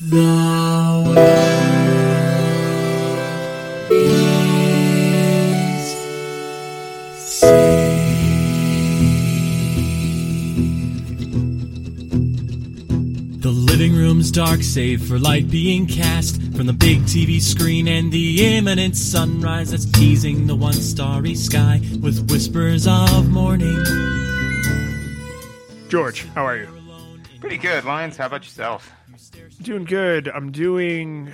[0.00, 1.18] The world
[3.90, 4.28] is
[13.40, 18.12] The living room's dark, save for light being cast from the big TV screen and
[18.12, 23.84] the imminent sunrise that's teasing the one starry sky with whispers of morning.
[25.88, 26.68] George, how are you?
[27.40, 28.16] Pretty good, Lions.
[28.16, 28.92] How about yourself?
[29.62, 30.28] Doing good.
[30.28, 31.32] I'm doing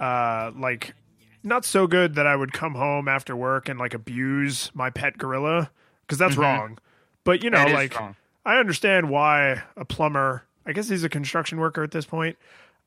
[0.00, 0.94] uh like
[1.42, 5.18] not so good that I would come home after work and like abuse my pet
[5.18, 5.70] gorilla
[6.02, 6.78] because that's wrong.
[7.24, 8.16] But you know, like wrong.
[8.44, 12.36] I understand why a plumber, I guess he's a construction worker at this point.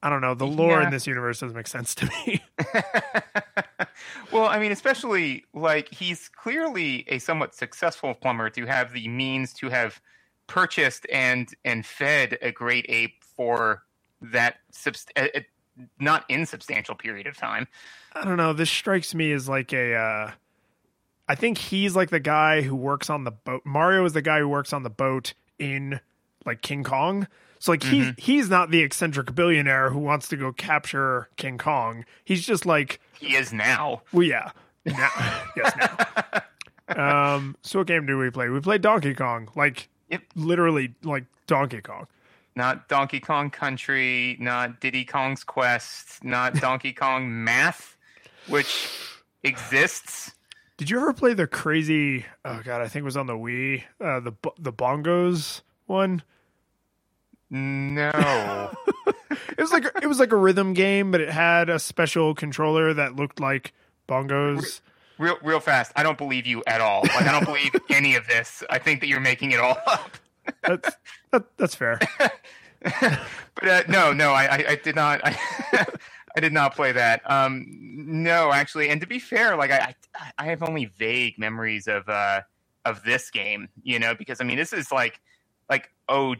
[0.04, 0.35] I don't know.
[0.35, 2.44] The lore in this universe doesn't make sense to me.
[4.32, 9.54] well, I mean, especially like he's clearly a somewhat successful plumber to have the means
[9.54, 9.99] to have
[10.48, 13.84] purchased and and fed a great ape for
[14.22, 15.46] that subst- a, a
[16.00, 17.68] not insubstantial period of time.
[18.13, 18.54] I don't know.
[18.54, 19.94] This strikes me as like a.
[19.96, 20.32] Uh,
[21.27, 23.62] I think he's like the guy who works on the boat.
[23.66, 25.99] Mario is the guy who works on the boat in
[26.46, 27.27] like King Kong.
[27.60, 32.05] So like he's he's not the eccentric billionaire who wants to go capture King Kong.
[32.24, 34.04] He's just like, He is now.
[34.13, 34.52] well, yeah,
[34.85, 35.10] now,
[35.57, 36.41] yes, now.
[37.35, 37.57] Um.
[37.63, 38.50] So what game do we play?
[38.50, 40.22] We played Donkey Kong, like Yep.
[40.35, 42.05] literally like Donkey Kong.
[42.55, 47.98] Not Donkey Kong Country, not Diddy Kong's Quest, not Donkey Kong Math,
[48.48, 48.89] which
[49.43, 50.34] exists.
[50.77, 52.26] Did you ever play the crazy?
[52.45, 53.83] Oh god, I think it was on the Wii.
[53.99, 56.23] Uh, the the bongos one.
[57.49, 58.71] No.
[59.57, 62.93] It was like it was like a rhythm game, but it had a special controller
[62.93, 63.73] that looked like
[64.07, 64.81] bongos.
[65.17, 68.28] real real fast i don't believe you at all like i don't believe any of
[68.28, 70.17] this i think that you're making it all up
[70.61, 70.95] That's
[71.40, 72.00] that, that's fair.
[72.81, 75.38] but uh, no no I, I i did not i
[76.36, 80.31] i did not play that um no actually and to be fair like i i,
[80.38, 82.41] I have only vague memories of uh
[82.84, 85.19] of this game you know because i mean this is like
[85.68, 86.38] like og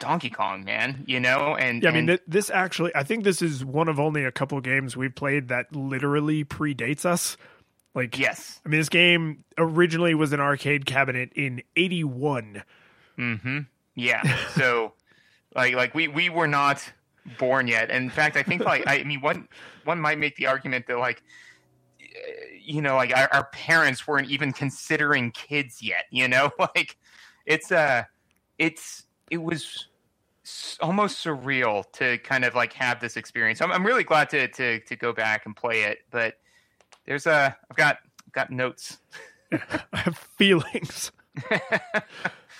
[0.00, 3.24] donkey kong man you know and Yeah, I mean and- th- this actually, I think
[3.24, 7.36] this is one of only a couple games we've played that literally predates us.
[7.94, 12.62] Like, yes I mean, this game originally was an arcade cabinet in '81.
[13.18, 13.58] Mm-hmm.
[13.94, 14.22] Yeah.
[14.54, 14.92] So,
[15.54, 16.92] like, like we we were not
[17.38, 17.90] born yet.
[17.90, 19.48] And in fact, I think like I mean one
[19.84, 21.22] one might make the argument that like
[22.00, 22.04] eh,
[22.60, 26.04] you know like our, our parents weren't even considering kids yet.
[26.10, 26.96] You know, like
[27.46, 28.04] it's uh
[28.58, 29.88] it's it was
[30.80, 33.60] almost surreal to kind of like have this experience.
[33.60, 36.38] I'm I'm really glad to to to go back and play it, but
[37.06, 38.98] there's a I've got I've got notes.
[39.52, 41.12] I have feelings.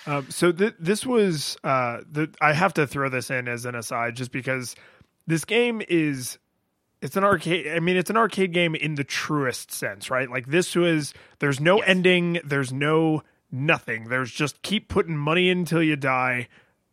[0.07, 3.75] um, so th- this was uh, the, I have to throw this in as an
[3.75, 4.75] aside, just because
[5.27, 6.39] this game is
[7.01, 7.69] it's an arcade.
[7.69, 10.29] I mean, it's an arcade game in the truest sense, right?
[10.31, 11.85] Like this was there's no Yes.
[11.89, 13.23] ending, there's no
[13.53, 14.09] nothing.
[14.09, 16.49] There's just keep putting money until you die.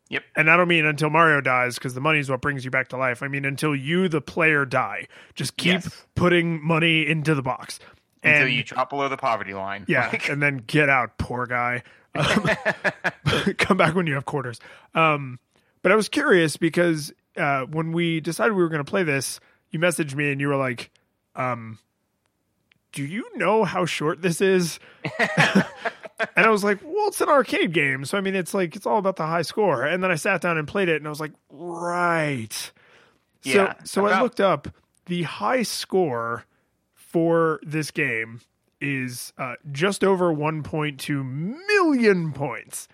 [0.10, 0.24] Yep.
[0.36, 2.90] And I don't mean until Mario dies because the money is what brings you back
[2.90, 3.24] to life.
[3.24, 5.08] I mean until you, the player, die.
[5.34, 6.06] Just keep Yes.
[6.14, 7.80] putting money into the box.
[8.24, 9.86] Until you drop below the poverty line.
[9.88, 11.82] yeah, and then get out, poor guy.
[12.16, 14.60] Um, come back when you have quarters.
[14.94, 15.40] Um,
[15.82, 19.40] but I was curious because uh, when we decided we were going to play this,
[19.72, 20.92] you messaged me and you were like,
[21.36, 21.80] um,
[22.94, 24.80] "Do you know how short this is?"
[25.20, 25.66] and
[26.36, 28.98] I was like, "Well, it's an arcade game, so I mean, it's like it's all
[28.98, 31.20] about the high score." And then I sat down and played it, and I was
[31.20, 32.72] like, "Right."
[33.44, 34.70] Yeah, so so I looked up
[35.06, 36.46] the high score
[36.94, 38.42] for this game
[38.86, 41.26] is uh, just over 1.2
[41.68, 42.88] million points.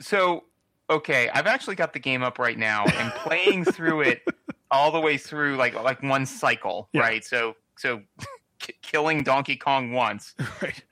[0.00, 0.44] So,
[0.90, 4.22] okay, I've actually got the game up right now and playing through it
[4.70, 7.02] all the way through like like one cycle, Yeah.
[7.02, 7.24] right?
[7.24, 8.02] So, so
[8.58, 10.82] k- killing Donkey Kong once, Right.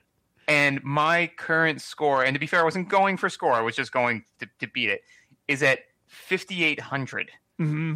[0.47, 3.75] and my current score, and to be fair, I wasn't going for score; I was
[3.75, 5.01] just going to, to beat it.
[5.47, 7.31] Is at fifty eight hundred.
[7.57, 7.95] hmm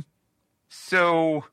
[0.70, 1.46] So,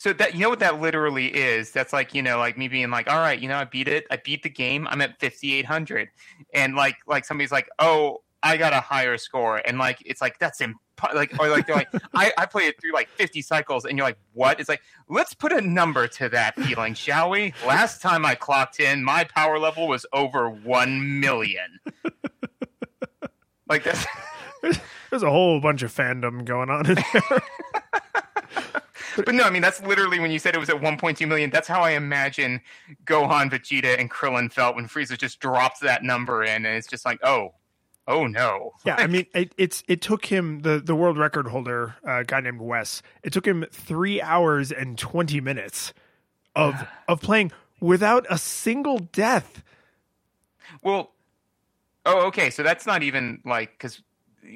[0.00, 1.72] so that you know what that literally is?
[1.72, 4.06] That's like you know, like me being like, all right, you know, I beat it.
[4.10, 4.86] I beat the game.
[4.88, 6.08] I'm at 5800,
[6.54, 10.38] and like, like somebody's like, oh, I got a higher score, and like, it's like
[10.38, 10.78] that's imp-
[11.14, 14.06] like, or like they're like, I I played it through like 50 cycles, and you're
[14.06, 14.58] like, what?
[14.58, 14.80] It's like,
[15.10, 17.52] let's put a number to that feeling, shall we?
[17.66, 21.78] Last time I clocked in, my power level was over one million.
[23.68, 24.06] like that's.
[25.10, 27.42] There's a whole bunch of fandom going on in there.
[29.24, 31.50] But no, I mean that's literally when you said it was at 1.2 million.
[31.50, 32.60] That's how I imagine
[33.04, 37.04] Gohan, Vegeta, and Krillin felt when Frieza just dropped that number in, and it's just
[37.04, 37.54] like, oh,
[38.06, 38.72] oh no.
[38.84, 42.24] Yeah, I mean, it, it's it took him the the world record holder, uh, a
[42.24, 43.02] guy named Wes.
[43.22, 45.92] It took him three hours and twenty minutes
[46.54, 49.62] of of playing without a single death.
[50.82, 51.12] Well,
[52.06, 52.50] oh, okay.
[52.50, 54.02] So that's not even like because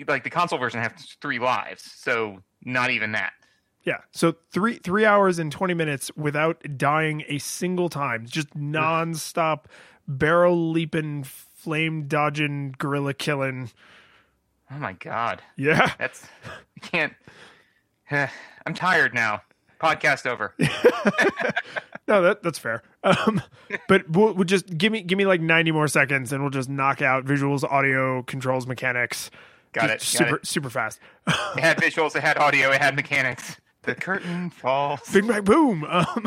[0.09, 3.33] like the console version has three lives, so not even that.
[3.85, 9.65] Yeah, so three three hours and twenty minutes without dying a single time, just nonstop
[10.09, 13.71] barrel leaping, flame dodging, gorilla killing.
[14.71, 15.43] Oh my god.
[15.57, 16.27] Yeah, That's
[16.77, 17.13] I can't.
[18.11, 19.43] I'm tired now.
[19.81, 20.55] Podcast over.
[22.09, 22.83] no, that that's fair.
[23.03, 23.43] Um,
[23.89, 26.69] but we'll, we'll just give me give me like ninety more seconds, and we'll just
[26.71, 29.31] knock out visuals, audio, controls, mechanics.
[29.73, 30.19] Got just it.
[30.19, 30.47] Got super it.
[30.47, 31.01] super fast.
[31.57, 32.17] It had visuals.
[32.17, 32.71] It had audio.
[32.71, 33.57] It had mechanics.
[33.87, 35.01] The curtain falls.
[35.13, 35.85] Big Bang Boom.
[35.85, 36.27] Um,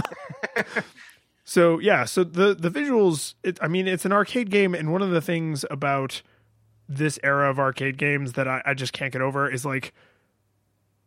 [1.44, 3.36] so yeah, so the the visuals.
[3.44, 6.22] It, I mean, it's an arcade game, and one of the things about
[6.90, 9.94] this era of arcade games that I, I just can't get over is like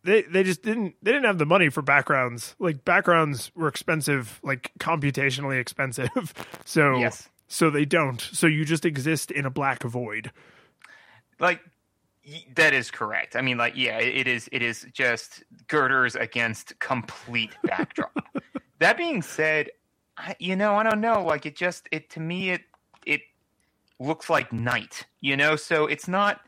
[0.02, 2.55] they they just didn't they didn't have the money for backgrounds.
[2.58, 6.08] Like backgrounds were expensive, like computationally expensive.
[6.64, 7.29] So Yes.
[7.49, 8.20] so they don't.
[8.20, 10.31] So you just exist in a black void.
[11.38, 11.61] like
[12.55, 13.37] that is correct.
[13.37, 14.49] I mean, like, yeah, it is.
[14.52, 18.12] It is just girders against complete backdrop.
[18.78, 19.70] that being said,
[20.17, 21.22] I, you know, I don't know.
[21.25, 22.62] Like, it just it to me it
[23.06, 23.22] it
[23.99, 25.06] looks like night.
[25.20, 26.40] You know, so it's not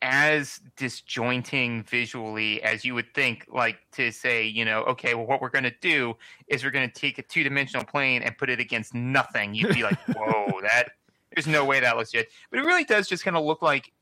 [0.00, 5.42] as disjointing visually as you would think like to say you know okay well what
[5.42, 6.16] we're going to do
[6.46, 9.82] is we're going to take a two-dimensional plane and put it against nothing you'd be
[9.82, 10.90] like whoa that
[11.34, 13.92] there's no way that looks good but it really does just kind of look like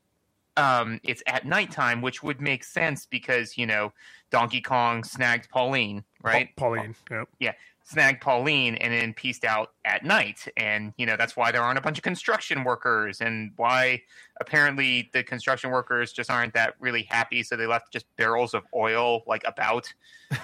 [0.57, 3.93] um, it's at nighttime, which would make sense because you know
[4.31, 6.49] Donkey Kong snagged Pauline, right?
[6.55, 6.95] Pa- Pauline.
[7.09, 7.29] Yep.
[7.39, 11.61] Yeah, snagged Pauline and then pieced out at night, and you know that's why there
[11.61, 14.01] aren't a bunch of construction workers, and why
[14.41, 18.63] apparently the construction workers just aren't that really happy, so they left just barrels of
[18.75, 19.93] oil like about,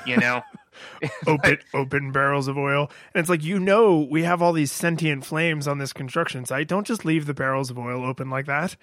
[0.06, 0.42] you know.
[1.27, 5.24] open open barrels of oil and it's like you know we have all these sentient
[5.24, 8.75] flames on this construction site don't just leave the barrels of oil open like that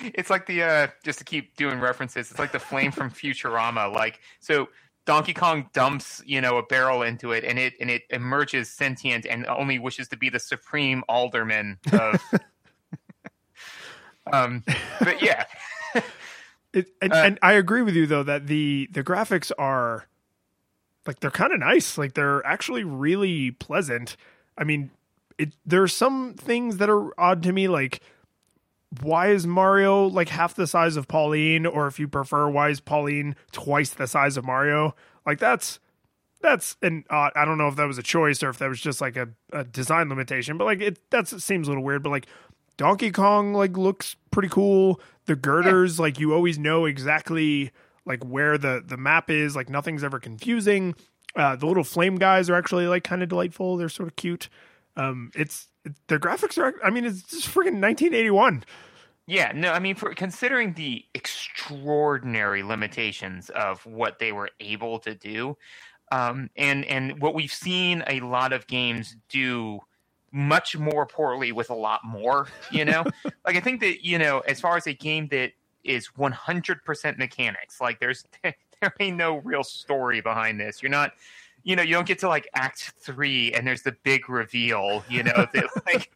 [0.00, 3.92] it's like the uh just to keep doing references it's like the flame from futurama
[3.92, 4.68] like so
[5.06, 9.26] donkey kong dumps you know a barrel into it and it and it emerges sentient
[9.26, 12.22] and only wishes to be the supreme alderman of
[14.32, 14.62] um
[15.00, 15.44] but yeah.
[16.74, 20.06] It, and, Uh, and i agree with you though that the the graphics are
[21.08, 24.16] like they're kind of nice like they're actually really pleasant.
[24.56, 24.90] I mean
[25.38, 28.00] it there are some things that are odd to me like
[29.00, 32.80] why is Mario like half the size of Pauline, or if you prefer, why is
[32.80, 34.94] Pauline twice the size of Mario?
[35.26, 35.78] Like that's
[36.40, 38.80] that's and uh, I don't know if that was a choice or if that was
[38.80, 42.02] just like a, a design limitation, but like it that's it seems a little weird.
[42.02, 42.26] But like
[42.76, 45.00] Donkey Kong like looks pretty cool.
[45.26, 47.72] The girders like you always know exactly
[48.06, 49.54] like where the the map is.
[49.54, 50.94] Like nothing's ever confusing.
[51.36, 53.76] Uh, the little flame guys are actually like kind of delightful.
[53.76, 54.48] They're sort of cute.
[54.96, 56.74] Um, it's it, the graphics are.
[56.84, 58.64] I mean, it's just freaking 1981.
[59.26, 65.14] yeah no i mean for considering the extraordinary limitations of what they were able to
[65.14, 65.56] do
[66.10, 69.78] um and and what we've seen a lot of games do
[70.32, 73.04] much more poorly with a lot more you know
[73.46, 75.52] like i think that you know as far as a game that
[75.84, 81.12] is 100% mechanics like there's there ain't no real story behind this you're not
[81.64, 85.22] you know you don't get to like act three and there's the big reveal you
[85.22, 86.10] know that like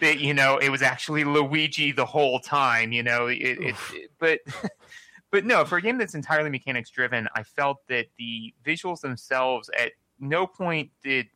[0.00, 4.10] that you know it was actually luigi the whole time you know it, it, it-
[4.18, 4.40] but
[5.30, 9.70] but no for a game that's entirely mechanics driven i felt that the visuals themselves
[9.78, 11.26] at no point did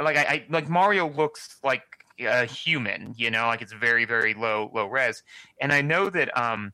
[0.00, 1.82] like I, I like Mario looks like
[2.18, 5.22] a human, you know, like it's very very low low res,
[5.60, 6.72] and I know that um,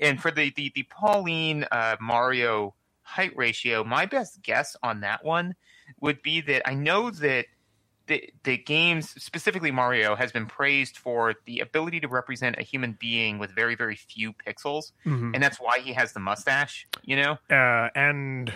[0.00, 2.74] and for the the the Pauline uh, Mario
[3.08, 5.54] height ratio, my best guess on that one
[6.00, 7.46] would be that I know that
[8.06, 12.92] the the games specifically Mario has been praised for the ability to represent a human
[12.98, 15.34] being with very very few pixels, Mhm.
[15.34, 17.38] and that's why he has the mustache, you know.
[17.50, 18.52] uh, and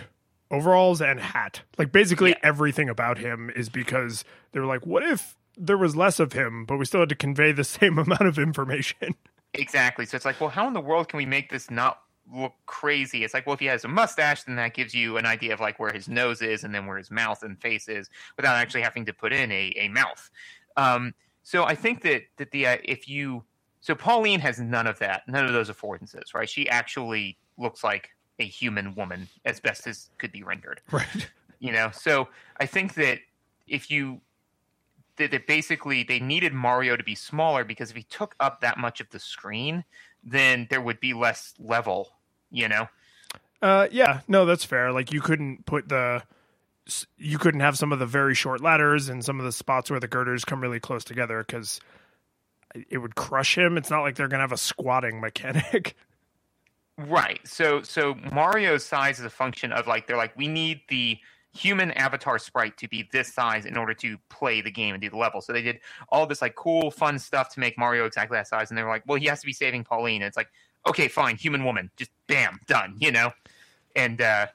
[0.51, 1.61] overalls and hat.
[1.77, 2.37] Like basically Yeah.
[2.43, 6.65] everything about him is because they were like, what if there was less of him,
[6.65, 9.15] but we still had to convey the same amount of information?
[9.55, 10.05] Exactly.
[10.07, 11.99] So it's like, well, how in the world can we make this not
[12.31, 13.23] look crazy?
[13.23, 15.59] It's like, well, if he has a mustache, then that gives you an idea of
[15.59, 18.81] like where his nose is and then where his mouth and face is without actually
[18.81, 20.29] having to put in a, a mouth.
[20.77, 21.13] Um,
[21.43, 23.43] so I think that that the uh, if you
[23.81, 26.49] so Pauline has none of that, none of those affordances, right?
[26.49, 31.29] She actually looks like a human woman as best as could be rendered Right.
[31.59, 33.19] you know so i think that
[33.67, 34.21] if you
[35.17, 38.79] that, that basically they needed Mario to be smaller because if he took up that
[38.79, 39.83] much of the screen,
[40.23, 42.09] then there would be less level.
[42.51, 42.87] You know.
[43.61, 44.91] Uh, yeah, no, that's fair.
[44.91, 46.21] Like you couldn't put the,
[47.17, 50.01] you couldn't have some of the very short ladders and some of the spots where
[50.01, 51.79] the girders come really close together because
[52.89, 53.77] it would crush him.
[53.77, 55.95] It's not like they're gonna have a squatting mechanic.
[56.97, 57.39] Right.
[57.43, 61.17] So so Mario's size is a function of like they're like we need the
[61.53, 65.09] human avatar sprite to be this size in order to play the game and do
[65.09, 65.39] the level.
[65.39, 65.79] So they did
[66.09, 68.89] all this like cool, fun stuff to make Mario exactly that size, and they were
[68.89, 70.21] like, well, he has to be saving Pauline.
[70.21, 70.49] And it's like,
[70.87, 73.31] okay, fine, human woman, just bam, done, you know.
[73.95, 74.47] And uh,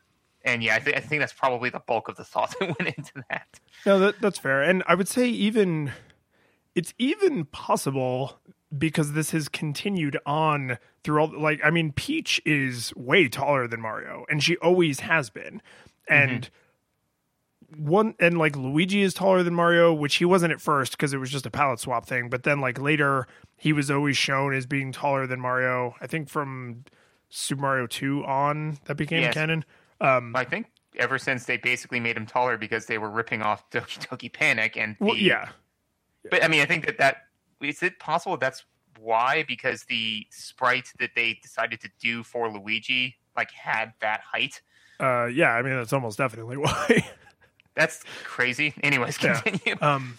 [0.44, 2.96] and yeah, I, th- I think that's probably the bulk of the thought that went
[2.96, 3.60] into that.
[3.86, 5.92] No, that, that's fair, and I would say even
[6.74, 8.38] it's even possible
[8.76, 13.80] because this has continued on through all like I mean Peach is way taller than
[13.80, 15.62] Mario and she always has been.
[16.08, 16.54] And mm-hmm.
[17.76, 21.18] One and like Luigi is taller than Mario, which he wasn't at first because it
[21.18, 24.66] was just a palette swap thing, but then like later he was always shown as
[24.66, 25.94] being taller than Mario.
[26.00, 26.84] I think from
[27.28, 29.34] Super Mario 2 on that became yes.
[29.34, 29.64] canon.
[30.00, 33.68] Um I think ever since they basically made him taller because they were ripping off
[33.70, 35.50] Doki Doki Panic and the, well, yeah.
[36.30, 37.16] But I mean I think that that
[37.60, 38.64] is it possible that's
[38.98, 39.44] why?
[39.46, 44.62] Because the sprite that they decided to do for Luigi like had that height.
[45.00, 47.04] Uh, yeah, I mean that's almost definitely why.
[47.78, 48.74] That's crazy.
[48.82, 49.60] Anyways, continue.
[49.64, 49.74] Yeah.
[49.74, 50.18] Um,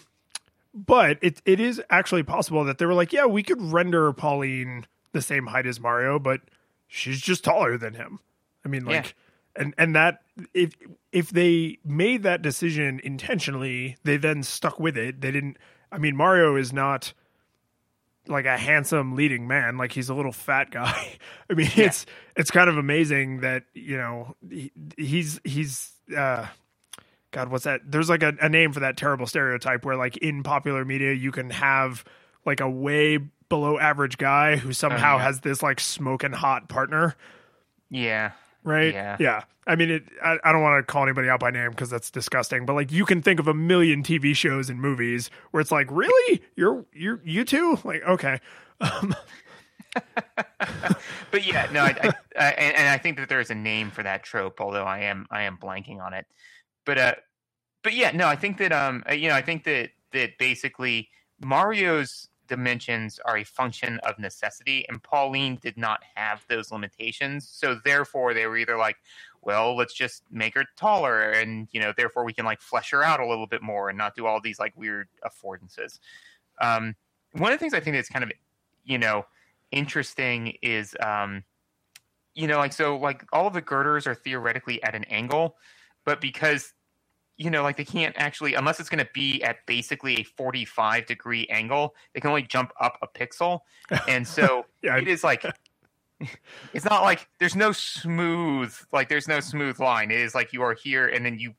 [0.72, 4.86] but it it is actually possible that they were like, yeah, we could render Pauline
[5.12, 6.40] the same height as Mario, but
[6.88, 8.20] she's just taller than him.
[8.64, 9.14] I mean, like,
[9.56, 9.62] yeah.
[9.62, 10.22] and and that
[10.54, 10.72] if
[11.12, 15.20] if they made that decision intentionally, they then stuck with it.
[15.20, 15.58] They didn't.
[15.92, 17.12] I mean, Mario is not
[18.26, 21.18] like a handsome leading man like he's a little fat guy
[21.50, 21.86] i mean yeah.
[21.86, 22.04] it's
[22.36, 26.46] it's kind of amazing that you know he, he's he's uh
[27.30, 30.42] god what's that there's like a, a, name for that terrible stereotype where like in
[30.42, 32.04] popular media you can have
[32.44, 33.18] like a way
[33.48, 35.24] below average guy who somehow oh, yeah.
[35.24, 37.16] has this like smoking hot partner
[37.90, 38.32] yeah
[38.64, 41.50] right yeah yeah I mean, it, I, I don't want to call anybody out by
[41.50, 42.66] name because that's disgusting.
[42.66, 45.86] But like, you can think of a million TV shows and movies where it's like,
[45.92, 48.40] really, you're you're you two, like, okay.
[48.80, 49.14] Um,
[51.30, 54.02] but yeah, no, I, I, I, and I think that there is a name for
[54.02, 56.26] that trope, although I am I am blanking on it.
[56.84, 57.14] But uh,
[57.82, 61.08] but yeah, no, I think that um, you know, I think that that basically
[61.40, 67.48] Mario's dimensions are a function of necessity, and Pauline did not have those limitations.
[67.48, 68.96] So therefore, they were either like,
[69.40, 73.02] well, let's just make her taller, and you know, therefore we can like flesh her
[73.02, 76.00] out a little bit more and not do all these like weird affordances.
[76.60, 76.94] Um,
[77.32, 78.32] one of the things I think that's kind of
[78.84, 79.24] you know
[79.70, 81.44] interesting is um,
[82.34, 85.56] you know like so like all of the girders are theoretically at an angle,
[86.04, 86.72] but because
[87.40, 91.06] you know, like they can't actually, unless it's going to be at basically a 45
[91.06, 93.60] degree angle, they can only jump up a pixel.
[94.06, 95.46] And so yeah, it is like
[96.74, 100.10] it's not like there's no smooth like there's no smooth line.
[100.10, 101.54] It is like you are here and then you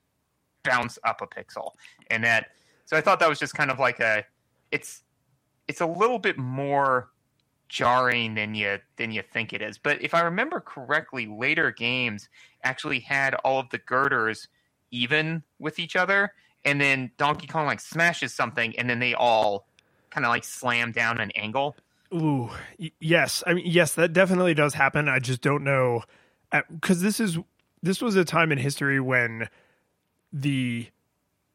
[0.64, 1.72] bounce up a pixel.
[2.12, 2.50] And that
[2.86, 4.24] so I thought that was just kind of like a
[4.72, 5.02] it's
[5.68, 7.10] it's a little bit more
[7.72, 9.78] jarring than you than you think it is.
[9.78, 12.28] But if I remember correctly, later games
[12.64, 14.50] actually had all of the girders
[14.92, 16.34] even with each other
[16.66, 19.66] and then Donkey Kong like smashes something and then they all
[20.10, 21.78] kind of like slam down an angle.
[22.14, 22.50] Ooh,
[23.00, 23.42] yes.
[23.48, 25.08] I mean, yes, that definitely does happen.
[25.08, 26.04] I just don't know
[26.52, 27.40] uh, because this is
[27.82, 29.48] this was a time in history when
[30.34, 30.88] the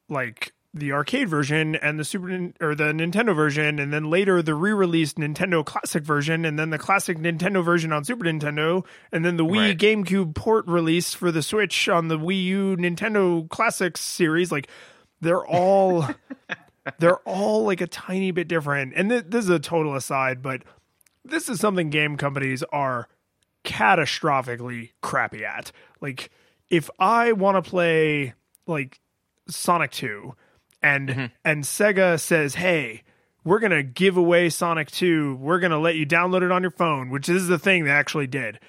[0.08, 4.54] like the arcade version and the Super or the Nintendo version, and then later the
[4.54, 9.36] re-released Nintendo Classic version, and then the classic Nintendo version on Super Nintendo, and then
[9.36, 9.78] the Wii right.
[9.78, 14.52] GameCube port release for the Switch on the Wii U Nintendo Classics series.
[14.52, 14.68] Like
[15.20, 16.08] they're all
[16.98, 18.92] they're all like a tiny bit different.
[18.96, 20.62] And th- this is a total aside, but
[21.24, 23.08] this is something game companies are
[23.64, 25.72] catastrophically crappy at.
[26.00, 26.30] Like,
[26.70, 28.34] if I want to play
[28.66, 29.00] like
[29.48, 30.34] Sonic 2
[30.86, 31.26] and mm-hmm.
[31.44, 33.02] and Sega says, "Hey,
[33.44, 35.36] we're going to give away Sonic 2.
[35.36, 37.90] We're going to let you download it on your phone," which is the thing they
[37.90, 38.60] actually did.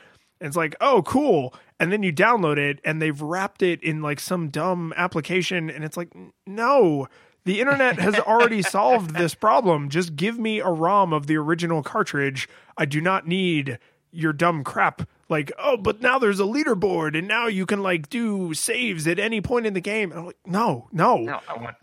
[0.42, 4.02] And it's like, "Oh, cool." And then you download it and they've wrapped it in
[4.02, 6.12] like some dumb application and it's like,
[6.48, 7.08] "No,
[7.46, 9.90] the internet has already solved this problem.
[9.90, 12.50] Just give me a ROM of the original cartridge.
[12.78, 13.78] I do not need
[14.12, 15.08] your dumb crap.
[15.30, 19.20] Like, oh, but now there's a leaderboard and now you can like do saves at
[19.20, 20.12] any point in the game.
[20.12, 21.18] And I'm like, no, no.
[21.18, 21.76] No, I want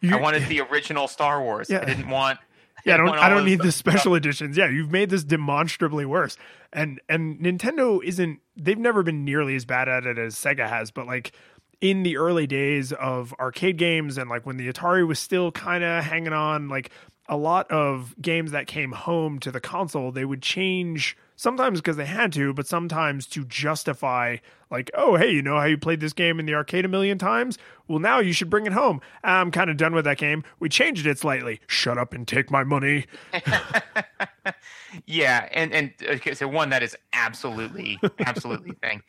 [0.00, 1.68] you, I wanted the original Star Wars.
[1.70, 1.80] Yeah.
[1.80, 2.38] I didn't want
[2.84, 3.18] yeah, I don't.
[3.18, 4.16] I don't need the special stuff.
[4.16, 4.56] editions.
[4.56, 6.36] Yeah, you've made this demonstrably worse.
[6.72, 8.40] And and Nintendo isn't.
[8.56, 10.90] They've never been nearly as bad at it as Sega has.
[10.90, 11.32] But like,
[11.80, 15.84] in the early days of arcade games and like when the Atari was still kind
[15.84, 16.90] of hanging on, like
[17.28, 21.96] a lot of games that came home to the console, they would change sometimes because
[21.96, 24.36] they had to, but sometimes to justify,
[24.70, 27.16] like, oh, hey, you know how you played this game in the arcade a million
[27.16, 27.56] times?
[27.86, 29.00] Well, now you should bring it home.
[29.24, 30.44] I'm kind of done with that game.
[30.58, 31.60] We changed it slightly.
[31.68, 33.06] Shut up and take my money.
[35.06, 39.02] yeah, and and okay, so one that is absolutely absolutely thing.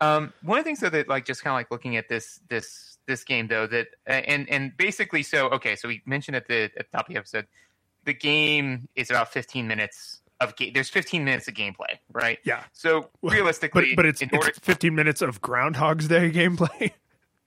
[0.00, 2.40] Um, one of the things though that like just kind of like looking at this
[2.48, 6.64] this this game though that and and basically so okay so we mentioned at the
[6.64, 7.46] at the top of the episode
[8.04, 10.72] the game is about 15 minutes of game.
[10.74, 12.38] There's 15 minutes of gameplay, right?
[12.44, 12.64] Yeah.
[12.72, 16.92] So realistically, but, but it's, order- it's 15 minutes of Groundhog's Day gameplay.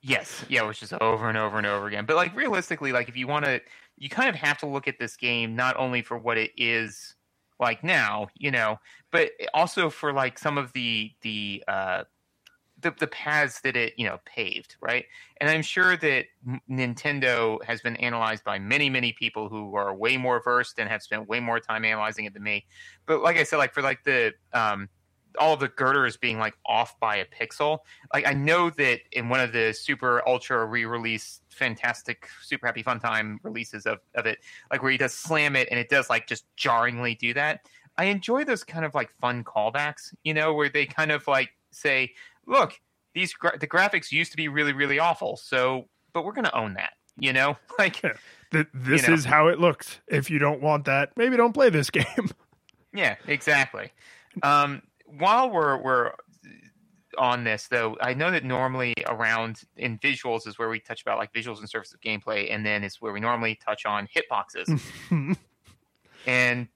[0.01, 0.43] yes.
[0.49, 2.05] Yeah, which is over and over and over again.
[2.05, 3.61] But like realistically, like if you want to,
[3.97, 7.15] you kind of have to look at this game not only for what it is
[7.59, 8.79] like now, you know,
[9.11, 12.03] but also for like some of the the uh,
[12.81, 15.05] the, the paths that it you know paved right?
[15.41, 16.25] And i'm sure that
[16.69, 21.01] nintendo has been analyzed by many many people who are way more versed and have
[21.01, 22.65] spent way more time analyzing it than me.
[23.05, 24.89] But like i said like for like the um
[25.37, 27.79] all the girders being like off by a pixel
[28.13, 32.99] like i know that in one of the super ultra re-release fantastic super happy fun
[32.99, 34.39] time releases of, of it
[34.71, 37.61] like where he does slam it and it does like just jarringly do that
[37.97, 41.51] i enjoy those kind of like fun callbacks you know where they kind of like
[41.71, 42.11] say
[42.49, 42.73] look,
[43.13, 45.37] these gra- the graphics used to be really really awful.
[45.37, 46.93] So, but we're gonna own that.
[47.17, 48.13] You know, like yeah.
[48.51, 49.13] this you know.
[49.13, 49.99] is how it looks.
[50.07, 52.29] If you don't want that, maybe don't play this game.
[52.93, 53.91] yeah, exactly.
[54.43, 56.11] Um, while we're we're
[57.17, 61.17] on this though, I know that normally around in visuals is where we touch about
[61.17, 64.81] like visuals and surface of gameplay, and then is where we normally touch on hitboxes.
[66.27, 66.67] and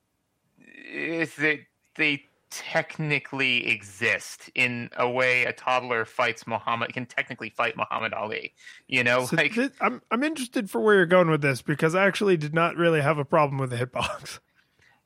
[0.59, 1.65] it's they
[1.95, 8.53] they technically exist in a way a toddler fights Muhammad can technically fight Muhammad Ali.
[8.87, 12.05] You know, so like I'm I'm interested for where you're going with this because I
[12.05, 14.39] actually did not really have a problem with the hitbox.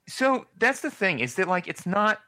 [0.09, 2.21] So that's the thing is that like it's not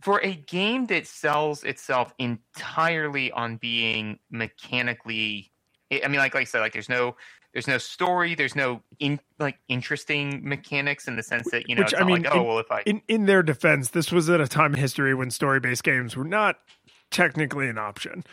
[0.00, 5.52] for a game that sells itself entirely on being mechanically
[5.90, 7.16] I mean like like I said like there's no
[7.52, 8.34] there's no story.
[8.34, 11.82] There's no in, like interesting mechanics in the sense that you know.
[11.82, 14.28] Which, I mean, like, oh in, well, if I in in their defense, this was
[14.28, 16.56] at a time in history when story based games were not
[17.10, 18.24] technically an option.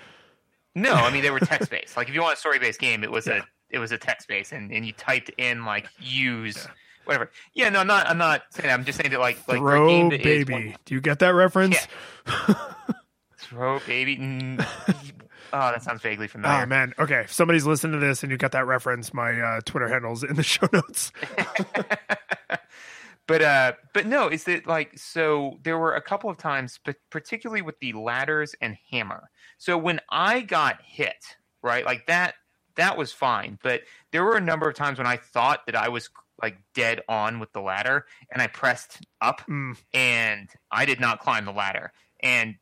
[0.75, 1.95] No, I mean they were text based.
[1.97, 3.37] like if you want a story based game, it was yeah.
[3.37, 6.57] a it was a text based, and, and you typed in like use.
[6.57, 6.71] Yeah.
[7.05, 7.31] Whatever.
[7.53, 8.09] Yeah, no, I'm not.
[8.09, 8.73] I'm not saying that.
[8.73, 10.51] I'm just saying that, like, like throw baby.
[10.51, 10.75] One...
[10.85, 11.77] Do you get that reference?
[12.25, 12.55] Yeah.
[13.37, 14.17] throw baby.
[15.53, 16.63] Oh, that sounds vaguely familiar.
[16.63, 16.93] Oh man.
[16.99, 20.23] Okay, if somebody's listening to this and you got that reference, my uh, Twitter handles
[20.23, 21.11] in the show notes.
[23.27, 25.59] but uh, but no, is it like so?
[25.63, 29.29] There were a couple of times, but particularly with the ladders and hammer.
[29.57, 32.35] So when I got hit, right, like that,
[32.75, 33.57] that was fine.
[33.63, 33.81] But
[34.11, 36.09] there were a number of times when I thought that I was
[36.41, 39.77] like dead on with the ladder, and I pressed up, mm.
[39.93, 42.55] and I did not climb the ladder, and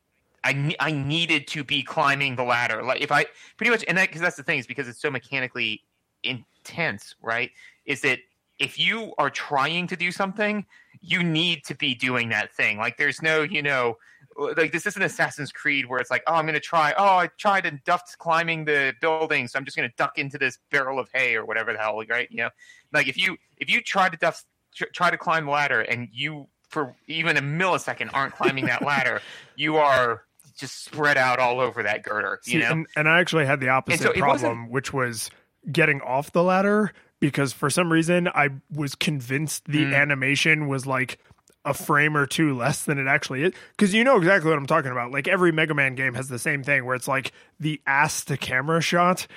[0.44, 2.84] I, I needed to be climbing the ladder.
[2.84, 3.26] Like if I
[3.58, 5.84] pretty much, and that because that's the thing is because it's so mechanically
[6.24, 7.52] intense, right?
[7.86, 8.20] Is that
[8.60, 10.66] if you are trying to do something,
[11.02, 12.78] you need to be doing that thing.
[12.78, 13.98] Like there's no, you know,
[14.38, 16.94] like this isn't Assassin's Creed where it's like, oh, I'm going to try.
[16.98, 20.38] Oh, I tried and ducked climbing the building, so I'm just going to duck into
[20.38, 22.28] this barrel of hay or whatever the hell, right?
[22.32, 22.50] You know,
[22.94, 26.48] like if you if you try to duff, try to climb the ladder and you
[26.70, 29.22] for even a millisecond aren't climbing that ladder,
[29.56, 30.24] you are
[30.58, 32.39] just spread out all over that girder.
[32.46, 35.30] You See, know, and, and, I actually had the opposite so problem, which was
[35.72, 39.96] getting off the ladder because for some reason I was convinced the mm.
[39.96, 41.20] animation was like
[41.66, 43.54] a frame or two less than it actually is.
[43.72, 45.12] Because you know exactly what I'm talking about.
[45.12, 48.38] Like every Mega Man game has the same thing where it's like the ass to
[48.38, 49.28] camera shot.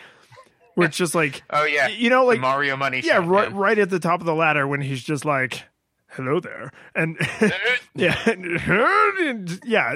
[0.74, 3.52] Where it's just like, oh yeah, you know, like the Mario money, yeah, shot, right,
[3.52, 5.62] right at the top of the ladder when he's just like,
[6.08, 6.70] hello there.
[6.94, 7.16] And
[7.94, 9.92] yeah and, yeah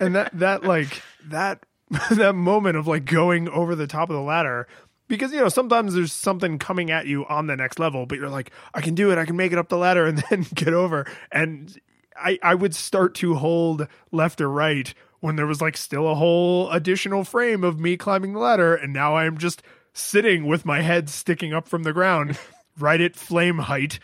[0.00, 1.64] and that that like that
[2.10, 4.66] that moment of like going over the top of the ladder
[5.08, 8.28] because you know sometimes there's something coming at you on the next level but you're
[8.28, 9.18] like i can do it.
[9.18, 11.06] I can make it up the ladder and then get over.
[11.32, 11.76] And
[12.16, 16.14] i i would start to hold left or right when there was like still a
[16.14, 20.80] whole additional frame of me climbing the ladder and now i'm just sitting with my
[20.80, 22.38] head sticking up from the ground
[22.78, 23.98] right at flame height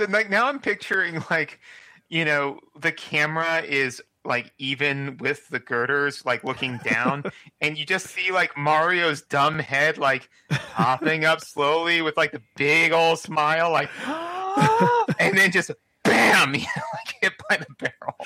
[0.00, 1.60] so like now I'm picturing like,
[2.08, 7.24] you know, the camera is like even with the girders, like looking down,
[7.60, 12.42] and you just see like Mario's dumb head like popping up slowly with like the
[12.56, 13.90] big old smile, like,
[15.18, 15.70] and then just
[16.04, 18.16] bam, you know, like hit by the barrel.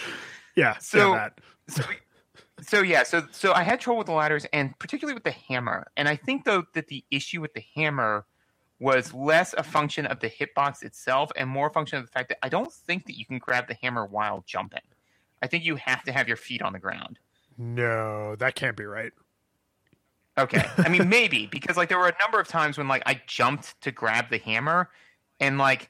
[0.57, 0.79] Yeah.
[0.79, 1.29] So, yeah,
[1.69, 1.83] so,
[2.61, 5.89] so yeah, so so I had trouble with the ladders and particularly with the hammer.
[5.97, 8.27] And I think though that the issue with the hammer
[8.85, 12.29] was less a function of the hitbox itself and more a function of the fact
[12.29, 14.83] that I don't think that you can grab the hammer while jumping.
[15.43, 17.19] I think you have to have your feet on the ground.
[17.57, 19.13] No, that can't be right.
[20.37, 20.63] Okay.
[20.77, 23.81] I mean maybe because like there were a number of times when like I jumped
[23.81, 24.91] to grab the hammer
[25.41, 25.89] and like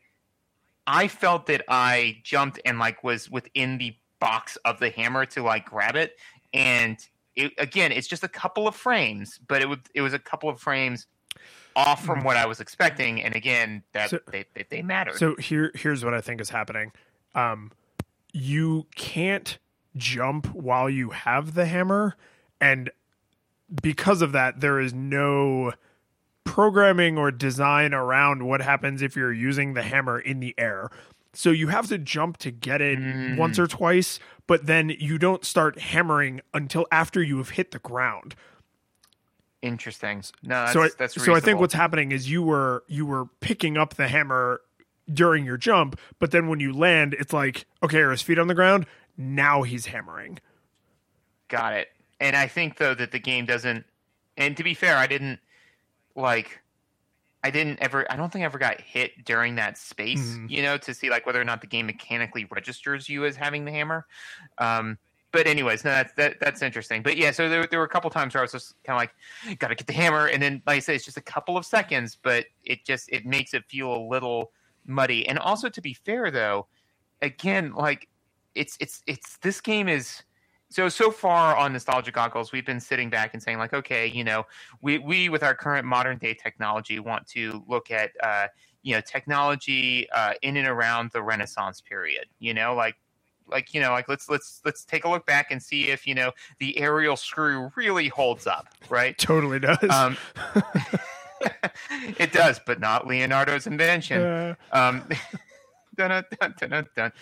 [0.86, 5.42] I felt that I jumped and like was within the box of the hammer to
[5.42, 6.16] like grab it
[6.52, 6.96] and
[7.34, 10.48] it, again it's just a couple of frames but it would it was a couple
[10.48, 11.08] of frames
[11.76, 15.16] off from what I was expecting and again that So- they, they, they matter.
[15.16, 16.92] So here here's what I think is happening.
[17.34, 17.72] Um
[18.32, 19.58] you can't
[19.96, 22.16] jump while you have the hammer
[22.60, 22.90] and
[23.82, 25.72] because of that there is no
[26.44, 30.90] programming or design around what happens if you're using the hammer in the air.
[31.32, 33.36] So you have to jump to get it Mm.
[33.36, 37.78] once or twice, but then you don't start hammering until after you have hit the
[37.80, 38.36] ground.
[39.64, 40.22] Interesting.
[40.42, 43.24] No, that's, so I, that's so I think what's happening is you were you were
[43.40, 44.60] picking up the hammer
[45.10, 48.46] during your jump, but then when you land, it's like okay, are his feet on
[48.46, 48.84] the ground?
[49.16, 50.38] Now he's hammering.
[51.48, 51.88] Got it.
[52.20, 53.86] And I think though that the game doesn't.
[54.36, 55.40] And to be fair, I didn't
[56.14, 56.60] like.
[57.42, 58.06] I didn't ever.
[58.12, 60.36] I don't think I ever got hit during that space.
[60.36, 60.50] Mhm.
[60.50, 63.64] You know, to see like whether or not the game mechanically registers you as having
[63.64, 64.06] the hammer.
[64.58, 64.98] Um,
[65.34, 67.02] but anyways, no, that's that, that's interesting.
[67.02, 69.00] But yeah, so there, there were a couple times where I was just kind of
[69.00, 71.56] like, got to get the hammer, and then like I say, it's just a couple
[71.56, 74.52] of seconds, but it just it makes it feel a little
[74.86, 75.26] muddy.
[75.26, 76.68] And also, to be fair though,
[77.20, 78.08] again, like
[78.54, 80.22] it's it's it's this game is
[80.70, 84.24] so so far on nostalgia goggles we've been sitting back and saying like okay you
[84.24, 84.44] know
[84.80, 88.46] we we with our current modern day technology want to look at uh
[88.82, 92.96] you know technology uh in and around the renaissance period you know like
[93.48, 96.14] like you know like let's let's let's take a look back and see if you
[96.14, 99.78] know the aerial screw really holds up right Totally does.
[99.90, 100.16] um
[102.18, 105.06] it does but not leonardo's invention Uh, um,
[105.96, 107.12] dun, dun, dun, dun.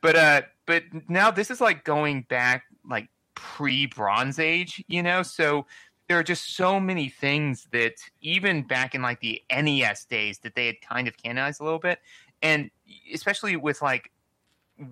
[0.00, 5.22] But uh, but now this is like going back like pre Bronze Age, you know.
[5.22, 5.66] So
[6.08, 10.54] there are just so many things that even back in like the NES days that
[10.54, 12.00] they had kind of canonized a little bit,
[12.42, 12.70] and
[13.14, 14.10] especially with like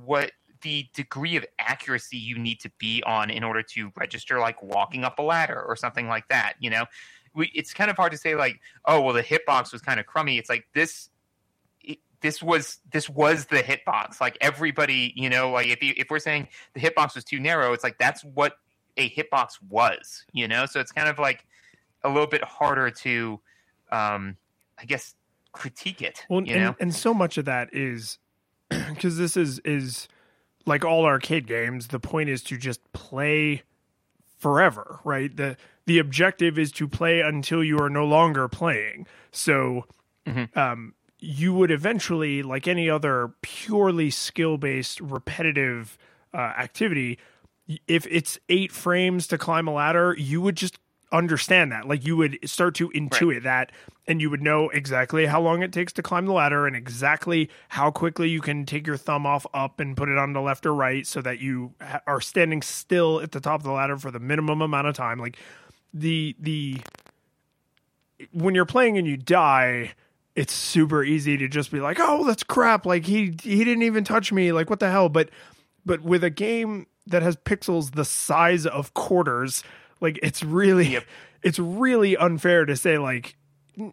[0.04, 0.30] what
[0.62, 5.04] the degree of accuracy you need to be on in order to register like walking
[5.04, 6.86] up a ladder or something like that you know?
[7.32, 10.06] We, it's kind of hard to say like oh well the hitbox was kind of
[10.06, 10.38] crummy.
[10.38, 11.10] It's like this
[12.20, 14.20] this was this was the hitbox.
[14.20, 17.72] Like everybody you know like if you, if we're saying the hitbox was too narrow
[17.72, 18.54] it's like that's what
[18.96, 20.66] a hitbox was you know?
[20.66, 21.46] So it's kind of like
[22.02, 23.40] a little bit harder to
[23.92, 24.36] um
[24.78, 25.14] i guess
[25.52, 26.76] critique it well, you and, know?
[26.80, 28.18] and so much of that is
[28.68, 30.08] because this is is
[30.66, 31.88] like all arcade games.
[31.88, 33.62] The point is to just play
[34.38, 35.34] forever, right?
[35.36, 39.06] the The objective is to play until you are no longer playing.
[39.32, 39.86] So,
[40.26, 40.56] Mhm.
[40.56, 45.98] um, you would eventually, like any other purely skill based repetitive
[46.32, 47.18] uh, activity,
[47.86, 50.78] if it's eight frames to climb a ladder, you would just
[51.12, 51.86] understand that.
[51.86, 53.72] Like you would start to intuit that,
[54.06, 57.50] and you would know exactly how long it takes to climb the ladder and exactly
[57.68, 60.66] how quickly you can take your thumb off up and put it on the left
[60.66, 63.96] or right so that you ha- are standing still at the top of the ladder
[63.96, 65.18] for the minimum amount of time.
[65.18, 65.36] Like
[65.92, 66.78] the the
[68.32, 69.92] when you're playing and you die,
[70.36, 72.86] it's super easy to just be like, "Oh, that's crap!
[72.86, 74.52] Like he he didn't even touch me.
[74.52, 75.30] Like what the hell?" But
[75.84, 79.64] but with a game that has pixels the size of quarters,
[80.00, 81.04] like it's really Yep.
[81.42, 83.36] it's really unfair to say like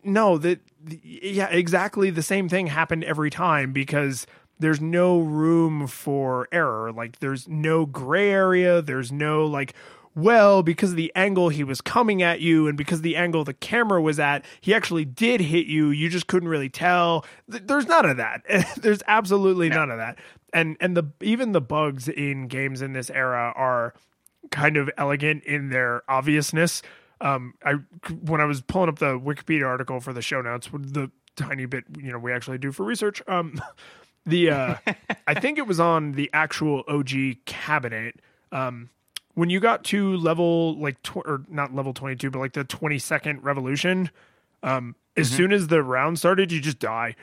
[0.04, 0.60] no that
[1.02, 4.28] yeah exactly the same thing happened every time because
[4.60, 6.92] there's no room for error.
[6.92, 8.82] Like there's no gray area.
[8.82, 9.74] There's no like
[10.16, 13.44] well because of the angle he was coming at you and because of the angle
[13.44, 15.90] the camera was at he actually did hit you.
[15.90, 17.26] You just couldn't really tell.
[17.48, 18.42] There's none of that.
[18.82, 20.18] There's absolutely none of that.
[20.54, 23.94] And and the even the bugs in games in this era are
[24.52, 26.82] kind of elegant in their obviousness.
[27.20, 27.74] Um, I
[28.22, 31.86] when I was pulling up the Wikipedia article for the show notes, the tiny bit
[31.98, 33.62] you know we actually do for research, um,
[34.26, 34.76] the uh,
[35.26, 37.10] I think it was on the actual OG
[37.46, 38.20] cabinet.
[38.52, 38.90] Um,
[39.34, 42.64] when you got to level like tw- or not level twenty two, but like the
[42.64, 44.10] twenty second revolution,
[44.64, 47.16] um, as soon as the round started, you just die.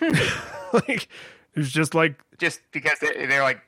[0.72, 1.08] like
[1.54, 3.62] it was just like just because they're, like "Okay,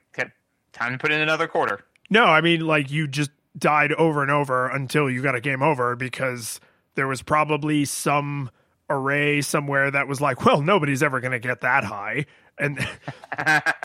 [0.73, 4.31] time to put in another quarter No, I mean like you just died over and
[4.31, 6.61] over until you got a game over because
[6.95, 8.51] there was probably some
[8.89, 12.27] array somewhere that was like, well, nobody's ever going to get that high.
[12.59, 12.79] And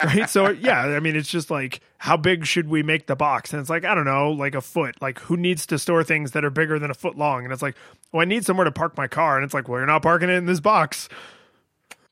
[0.04, 3.52] right, so yeah, I mean, it's just like how big should we make the box?
[3.52, 5.00] And it's like I don't know, like a foot.
[5.00, 7.44] Like who needs to store things that are bigger than a foot long?
[7.44, 7.76] And it's like,
[8.12, 10.28] well, I need somewhere to park my car, and it's like, well, you're not parking
[10.28, 11.08] it in this box.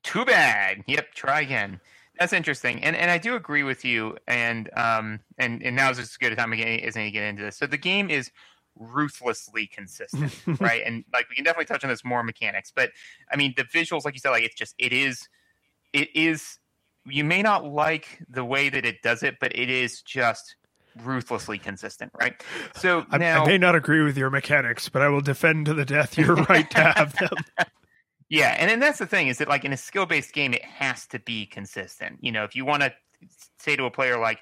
[0.03, 0.85] Too bad.
[0.87, 1.81] Yep, try again.
[2.19, 4.17] That's interesting, and and I do agree with you.
[4.29, 7.43] And um and and now is as good a time as any to get into
[7.43, 7.57] this.
[7.57, 8.31] So the game is
[8.77, 10.83] ruthlessly consistent, right?
[10.85, 12.91] And like we can definitely touch on this more mechanics, but
[13.31, 15.29] I mean the visuals, like you said, like it's just it is
[15.93, 16.59] it is
[17.07, 20.57] you may not like the way that it does it, but it is just
[21.03, 22.43] ruthlessly consistent, right?
[22.77, 25.75] So I, now I may not agree with your mechanics, but I will defend to
[25.75, 27.67] the death your right to have them.
[28.35, 30.65] Yeah, and then that's the thing is that like in a skill based game, it
[30.65, 32.19] has to be consistent.
[32.21, 32.93] You know, if you want to
[33.61, 34.41] say to a player like,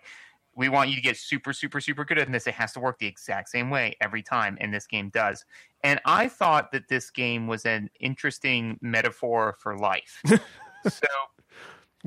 [0.54, 2.98] "We want you to get super, super, super good at this," it has to work
[2.98, 5.44] the exact same way every time, and this game does.
[5.84, 10.22] And I thought that this game was an interesting metaphor for life.
[10.88, 11.06] so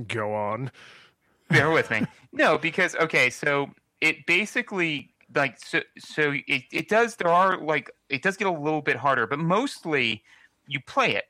[0.08, 0.72] Go on.
[1.50, 2.04] bear with me.
[2.34, 3.70] No, because okay, so
[4.02, 8.52] it basically like so so it, it does there are like it does get a
[8.52, 10.24] little bit harder, but mostly
[10.68, 11.26] you play it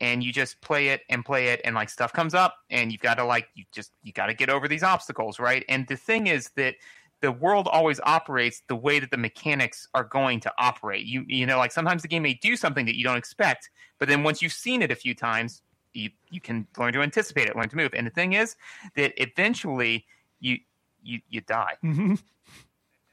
[0.00, 3.00] and you just play it and play it and like stuff comes up and you've
[3.00, 5.64] got to like you just you got to get over these obstacles, right?
[5.68, 6.76] And the thing is that
[7.20, 11.04] the world always operates the way that the mechanics are going to operate.
[11.04, 14.08] You you know like sometimes the game may do something that you don't expect, but
[14.08, 15.62] then once you've seen it a few times,
[15.94, 17.92] you you can learn to anticipate it, learn to move.
[17.94, 18.56] And the thing is
[18.94, 20.06] that eventually
[20.40, 20.58] you
[21.02, 21.74] you you die.
[21.84, 22.20] Mhm.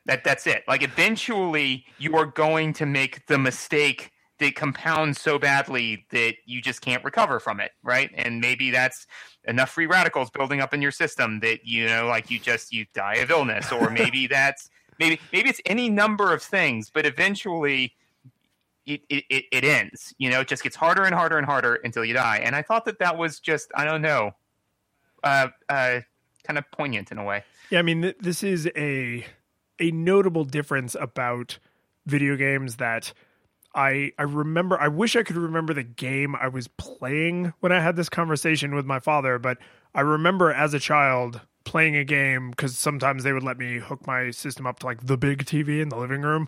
[0.05, 0.63] That that's it.
[0.67, 6.61] Like eventually you are going to make the mistake that compounds so badly that you
[6.61, 8.09] just can't recover from it, right?
[8.15, 9.07] And maybe that's
[9.47, 12.85] enough free radicals building up in your system that you know like you just you
[12.93, 14.69] die of illness or maybe that's
[14.99, 17.93] maybe maybe it's any number of things, but eventually
[18.85, 20.13] it, it, it- it ends.
[20.17, 22.37] You know, it just gets harder and harder and harder until you die.
[22.43, 24.31] And I thought that that was just I don't know,
[25.23, 26.01] uh, uh,
[26.43, 27.43] kind of poignant in a way.
[27.71, 29.25] Yeah, I mean, th- this is a
[29.79, 31.57] a notable difference about
[32.05, 33.11] video games that
[33.75, 34.79] I I remember.
[34.79, 38.73] I wish I could remember the game I was playing when I had this conversation
[38.73, 39.57] with my father, but
[39.93, 44.07] I remember as a child playing a game because sometimes they would let me hook
[44.07, 46.47] my system up to like the big TV in the living room,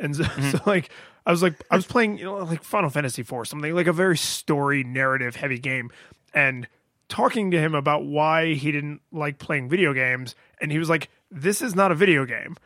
[0.00, 0.50] and so, mm-hmm.
[0.50, 0.90] so like
[1.24, 3.92] I was like I was playing you know like Final Fantasy IV, something like a
[3.92, 5.90] very story narrative heavy game,
[6.34, 6.66] and
[7.08, 11.10] talking to him about why he didn't like playing video games and he was like
[11.30, 12.56] this is not a video game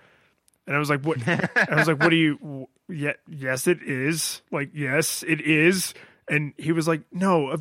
[0.69, 1.27] and i was like what?
[1.27, 4.43] I was like what do you yeah yes it is.
[4.53, 5.95] Like yes it is.
[6.29, 7.57] And he was like no uh,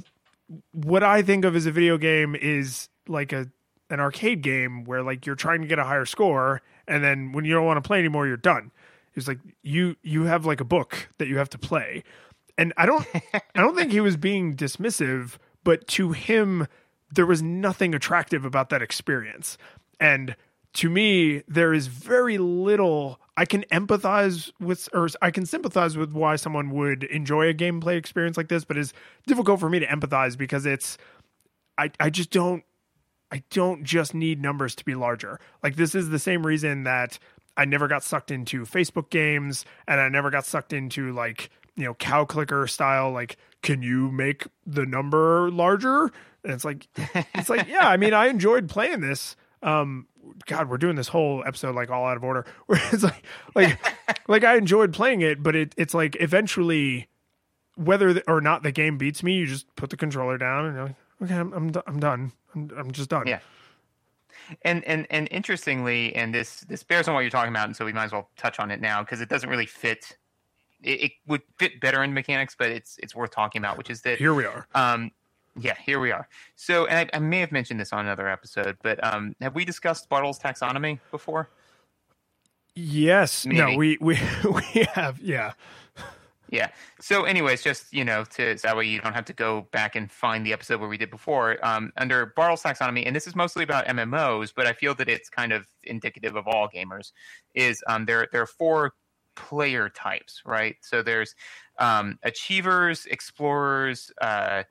[0.74, 3.48] what i think of as a video game is like a
[3.90, 7.46] an arcade game where like you're trying to get a higher score and then when
[7.46, 8.72] you don't want to play anymore you're done.
[9.14, 12.04] He's like you you have like a book that you have to play.
[12.58, 16.68] And i don't i don't think he was being dismissive but to him
[17.12, 19.58] there was nothing attractive about that experience.
[20.00, 20.36] And
[20.74, 26.12] to me there is very little i can empathize with or i can sympathize with
[26.12, 28.94] why someone would enjoy a gameplay experience like this but it's
[29.26, 30.98] difficult for me to empathize because it's
[31.78, 32.64] i i just don't
[33.32, 35.40] I don't just need numbers to be larger.
[35.64, 37.20] Like this is the same reason that
[37.56, 41.84] I never got sucked into Facebook games and I never got sucked into like, you
[41.84, 46.12] know, cow clicker style like can you make the number larger?
[46.44, 46.88] And it's like
[47.36, 49.36] it's like yeah, I mean I enjoyed playing this.
[49.64, 50.08] Um
[50.46, 52.46] god, we're doing this whole episode like all out of order.
[52.68, 53.24] Where it's like
[53.56, 53.80] like
[54.28, 57.08] like I enjoyed playing it, but it it's like eventually
[57.76, 60.76] whether the, or not the game beats me, you just put the controller down and
[60.76, 62.32] you're like, okay, I'm I'm, I'm done.
[62.56, 63.28] I'm, I'm just done.
[63.28, 63.40] Yeah.
[64.62, 67.84] And and and interestingly, and this this bears on what you're talking about, and so
[67.86, 70.18] we might as well touch on it now because it doesn't really fit.
[70.84, 74.02] It, it would fit better in mechanics, but it's it's worth talking about, which is
[74.04, 74.68] that Here we are.
[74.74, 75.12] um,
[75.60, 76.28] yeah, here we are.
[76.56, 79.66] So, and I, I may have mentioned this on another episode, but um, have we
[79.66, 81.50] discussed Bartle's taxonomy before?
[82.76, 83.46] Yes.
[83.46, 84.20] No, we we
[84.52, 85.20] we have.
[85.20, 85.54] Yeah.
[86.50, 86.70] Yeah.
[87.02, 89.96] So, anyways, just you know, to so that way you don't have to go back
[89.96, 91.58] and find the episode where we did before.
[91.66, 95.30] Um, under Bartle's taxonomy, and this is mostly about MMOs, but I feel that it's
[95.30, 97.12] kind of indicative of all gamers.
[97.54, 98.94] Is um, there there are four
[99.36, 100.76] player types, right?
[100.82, 101.36] So there's
[101.80, 104.64] um, achievers, explorers, uh,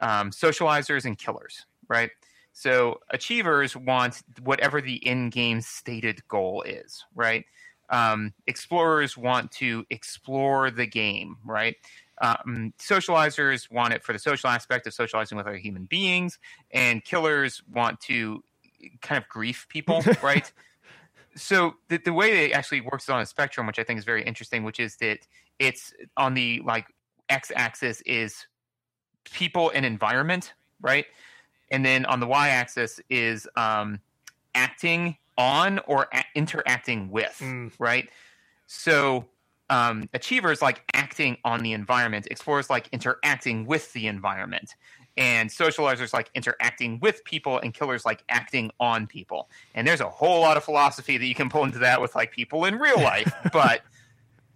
[0.00, 2.10] um, socializers, and killers, right?
[2.52, 7.44] So achievers want whatever the in-game stated goal is, right?
[7.90, 11.76] Um, explorers want to explore the game, right?
[12.20, 16.38] Um, socializers want it for the social aspect of socializing with other human beings,
[16.70, 18.42] and killers want to
[19.00, 20.52] kind of grief people, right?
[21.36, 24.04] So the, the way it actually works is on a spectrum, which I think is
[24.04, 25.20] very interesting, which is that
[25.58, 26.86] it's on the like
[27.28, 28.46] x-axis is
[29.28, 31.06] people and environment, right?
[31.70, 34.00] and then on the y-axis is um,
[34.54, 37.70] acting on or a- interacting with, Mm.
[37.78, 38.08] right?
[38.66, 39.26] So
[39.68, 44.76] um, achievers like acting on the environment, explorers like interacting with the environment,
[45.18, 49.50] and socializers like interacting with people, and killers like acting on people.
[49.74, 52.32] And there's a whole lot of philosophy that you can pull into that with like
[52.32, 53.82] people in real life, but.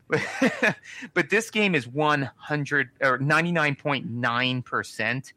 [1.14, 5.32] but this game is 100 or 99.9%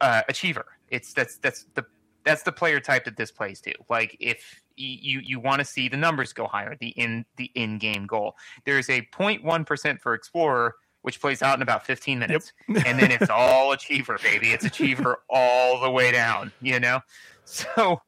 [0.00, 0.66] uh, achiever.
[0.88, 1.84] It's that's that's the
[2.24, 3.74] that's the player type that this plays to.
[3.88, 7.78] Like if you you want to see the numbers go higher, the in the in
[7.78, 8.36] game goal.
[8.64, 13.10] There's a 0.1 percent for explorer, which plays out in about 15 minutes, and then
[13.10, 14.50] it's all achiever, baby.
[14.50, 16.52] It's achiever all the way down.
[16.60, 17.00] You know,
[17.44, 18.00] so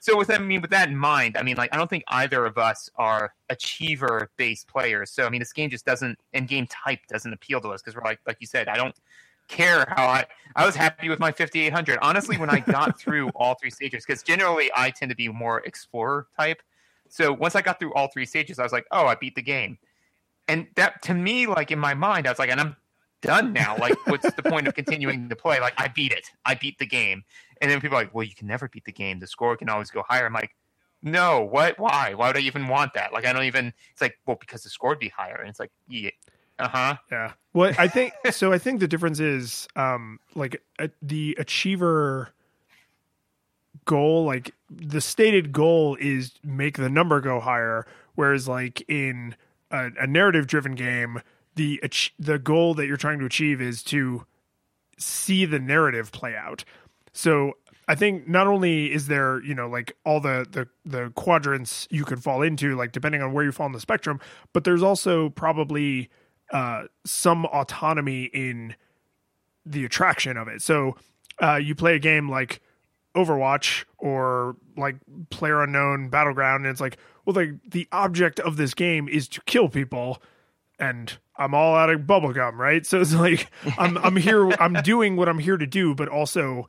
[0.00, 2.04] so with that, I mean with that in mind, I mean like I don't think
[2.08, 5.10] either of us are achiever based players.
[5.10, 7.94] So I mean this game just doesn't and game type doesn't appeal to us because
[7.94, 8.94] we're like like you said, I don't
[9.48, 10.24] care how I
[10.56, 11.98] I was happy with my 5800.
[12.00, 15.60] Honestly, when I got through all three stages, because generally I tend to be more
[15.60, 16.62] explorer type.
[17.10, 19.42] So once I got through all three stages, I was like, oh, I beat the
[19.42, 19.76] game.
[20.48, 22.76] And that to me, like in my mind, I was like, and I'm
[23.22, 23.76] done now.
[23.78, 25.60] Like, what's the point of continuing to play?
[25.60, 26.26] Like, I beat it.
[26.44, 27.24] I beat the game.
[27.60, 29.18] And then people are like, well, you can never beat the game.
[29.18, 30.26] The score can always go higher.
[30.26, 30.54] I'm like,
[31.02, 31.78] no, what?
[31.78, 32.14] Why?
[32.14, 33.12] Why would I even want that?
[33.12, 33.72] Like, I don't even.
[33.92, 35.36] It's like, well, because the score would be higher.
[35.36, 36.10] And it's like, yeah,
[36.58, 36.96] uh huh.
[37.10, 37.32] Yeah.
[37.54, 38.52] Well, I think so.
[38.52, 40.62] I think the difference is, um, like
[41.02, 42.30] the achiever
[43.86, 49.34] goal, like the stated goal is make the number go higher, whereas like in
[49.70, 51.22] a, a narrative-driven game,
[51.56, 51.80] the
[52.18, 54.24] the goal that you're trying to achieve is to
[54.98, 56.64] see the narrative play out.
[57.12, 57.54] So
[57.88, 62.04] I think not only is there, you know, like all the the the quadrants you
[62.04, 64.20] could fall into, like depending on where you fall on the spectrum,
[64.52, 66.08] but there's also probably
[66.52, 68.76] uh, some autonomy in
[69.66, 70.62] the attraction of it.
[70.62, 70.96] So
[71.42, 72.60] uh, you play a game like
[73.16, 74.96] Overwatch or like
[75.30, 79.40] Player Unknown Battleground, and it's like, well, the the object of this game is to
[79.42, 80.22] kill people,
[80.78, 82.86] and I'm all out of bubblegum, right?
[82.86, 86.68] So it's like I'm I'm here, I'm doing what I'm here to do, but also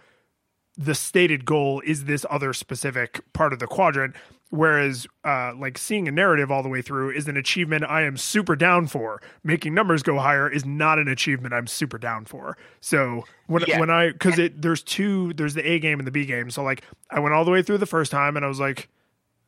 [0.77, 4.15] the stated goal is this other specific part of the quadrant.
[4.49, 8.17] Whereas uh like seeing a narrative all the way through is an achievement i am
[8.17, 9.21] super down for.
[9.45, 12.57] Making numbers go higher is not an achievement i'm super down for.
[12.81, 13.79] So when Yeah.
[13.79, 16.49] when i because it there's two there's the a game and the b game.
[16.51, 18.89] So like i went all the way through the first time and i was like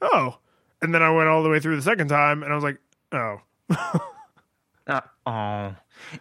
[0.01, 0.38] oh.
[0.81, 2.77] And then i went all the way through the second time and i was like
[3.12, 3.41] oh
[4.88, 5.76] Uh, oh,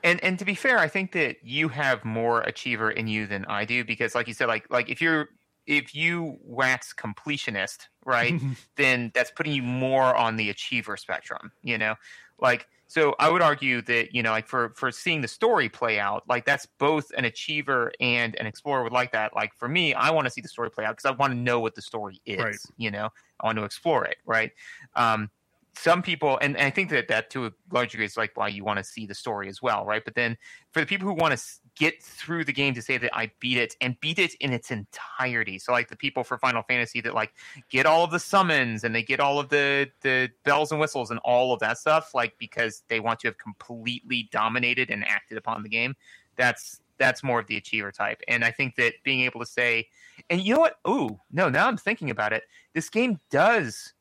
[0.04, 3.44] and and to be fair, I think that you have more achiever in you than
[3.46, 5.30] I do because, like you said, like like if you're
[5.66, 8.34] if you wax completionist, right,
[8.76, 11.50] then that's putting you more on the achiever spectrum.
[11.62, 11.96] You know,
[12.38, 15.98] like so I would argue that you know, like for for seeing the story play
[15.98, 19.34] out, like that's both an achiever and an explorer would like that.
[19.34, 21.38] Like for me, I want to see the story play out because I want to
[21.38, 22.38] know what the story is.
[22.38, 22.56] Right.
[22.76, 23.08] You know,
[23.40, 24.18] I want to explore it.
[24.26, 24.52] Right.
[24.94, 25.30] Um,
[25.74, 28.48] some people and, and i think that that to a large degree is like why
[28.48, 30.04] you want to see the story as well right?
[30.04, 30.36] But then
[30.72, 31.44] for the people who want to
[31.76, 34.70] get through the game to say that i beat it and beat it in its
[34.70, 35.58] entirety.
[35.58, 37.32] So like the people for final fantasy that like
[37.70, 41.10] get all of the summons and they get all of the the bells and whistles
[41.10, 45.38] and all of that stuff like because they want to have completely dominated and acted
[45.38, 45.94] upon the game
[46.36, 48.20] that's that's more of the achiever type.
[48.28, 49.88] And i think that being able to say
[50.28, 50.76] and you know what?
[50.86, 52.44] Ooh no now i'm thinking about it.
[52.74, 53.94] This game does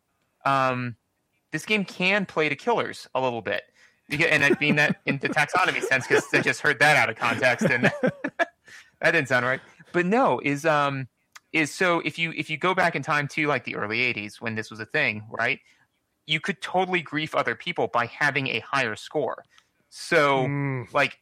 [0.45, 0.95] um
[1.51, 3.63] this game can play to killers a little bit.
[4.09, 7.15] And I mean that in the taxonomy sense because I just heard that out of
[7.15, 7.83] context and
[9.01, 9.61] that didn't sound right.
[9.93, 11.07] But no, is um
[11.53, 14.41] is so if you if you go back in time to like the early 80s
[14.41, 15.59] when this was a thing, right?
[16.27, 19.43] You could totally grief other people by having a higher score.
[19.89, 21.17] So Mm, like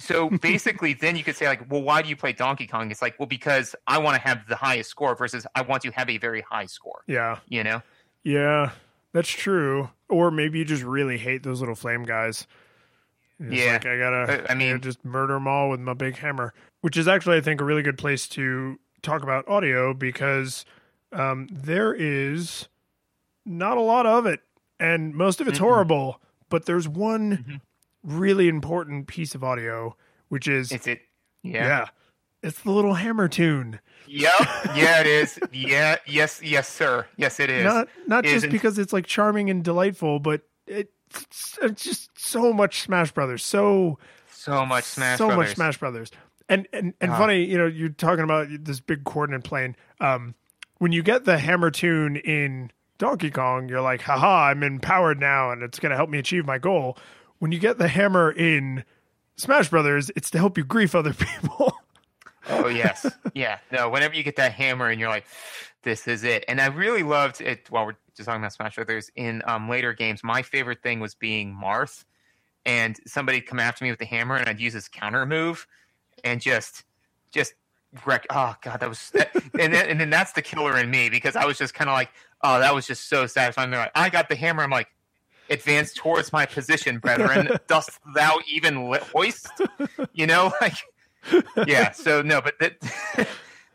[0.00, 3.02] so basically then you could say like well why do you play donkey kong it's
[3.02, 6.08] like well because i want to have the highest score versus i want to have
[6.08, 7.82] a very high score yeah you know
[8.24, 8.72] Yeah,
[9.12, 9.90] that's true.
[10.08, 12.46] Or maybe you just really hate those little flame guys.
[13.38, 13.72] You're Yeah.
[13.74, 14.44] like, I gotta.
[14.48, 16.52] I- I mean- gotta just murder them all with my big hammer.
[16.82, 20.64] Which is actually, I think, a really good place to talk about audio because
[21.12, 22.68] um, there is
[23.44, 24.40] not a lot of it,
[24.78, 25.62] and most of it's Mm-mm.
[25.62, 26.20] horrible.
[26.48, 27.60] But there's one Mhm.
[28.04, 29.96] really important piece of audio,
[30.28, 31.00] which is Is it?
[31.42, 31.64] yeah.
[31.66, 31.88] Yeah.
[32.42, 33.80] It's the little hammer tune.
[34.06, 34.32] Yep.
[34.74, 35.38] Yeah, it is.
[35.52, 35.96] Yeah.
[36.06, 36.40] Yes.
[36.42, 37.06] Yes, sir.
[37.16, 37.64] Yes, it is.
[37.64, 42.52] not not just Isn't- because it's like charming and delightful, but it's, it's just so
[42.52, 43.98] much Smash Brothers, so
[44.32, 45.18] so much Smash.
[45.18, 45.18] Brothers.
[45.18, 45.48] So Brothers.
[45.48, 46.10] much Smash Brothers.
[46.48, 47.18] And and and Ah.
[47.18, 49.76] funny, you know, you're talking about this big coordinate plane.
[50.00, 50.34] Um,
[50.78, 55.50] when you get the hammer tune in Donkey Kong, you're like, haha, I'm empowered now,
[55.50, 56.96] and it's going to help me achieve my goal.
[57.38, 58.84] When you get the hammer in
[59.36, 61.12] Smash Brothers, it's to help you grief other
[61.42, 61.72] people.
[62.50, 63.58] Oh yes, yeah.
[63.70, 65.24] No, whenever you get that hammer and you're like,
[65.82, 66.44] this is it.
[66.48, 67.66] And I really loved it.
[67.70, 71.14] While we're just talking about Smash Brothers, in um, later games, my favorite thing was
[71.14, 72.04] being Marth,
[72.66, 75.66] and somebody come after me with the hammer, and I'd use his counter move,
[76.24, 76.84] and just,
[77.32, 77.54] just
[78.04, 78.26] wreck.
[78.30, 79.10] Oh god, that was.
[79.10, 81.88] That, and then and then that's the killer in me because I was just kind
[81.88, 82.10] of like,
[82.42, 83.70] oh, that was just so satisfying.
[83.70, 84.62] They're like, I got the hammer.
[84.62, 84.88] I'm like.
[85.48, 87.48] Advance towards my position, brethren.
[87.66, 89.48] Dost thou even li- hoist?
[90.12, 90.76] You know, like
[91.66, 91.90] yeah.
[91.92, 93.26] So no, but the,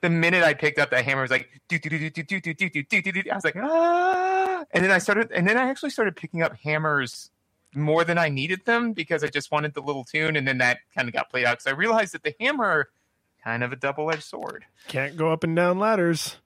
[0.02, 2.40] the minute I picked up that hammer, it was like do do do do do
[2.40, 3.32] do do do do do do.
[3.32, 6.56] I was like ah, and then I started, and then I actually started picking up
[6.64, 7.30] hammers
[7.74, 10.80] more than I needed them because I just wanted the little tune, and then that
[10.96, 12.90] kind of got played out because I realized that the hammer
[13.44, 14.66] kind of a double edged sword.
[14.88, 16.38] Can't go up and down ladders.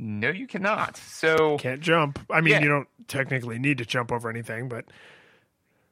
[0.00, 0.96] No, you cannot.
[0.96, 2.20] So Can't jump.
[2.30, 2.60] I mean, Yeah.
[2.60, 4.84] you don't technically need to jump over anything, but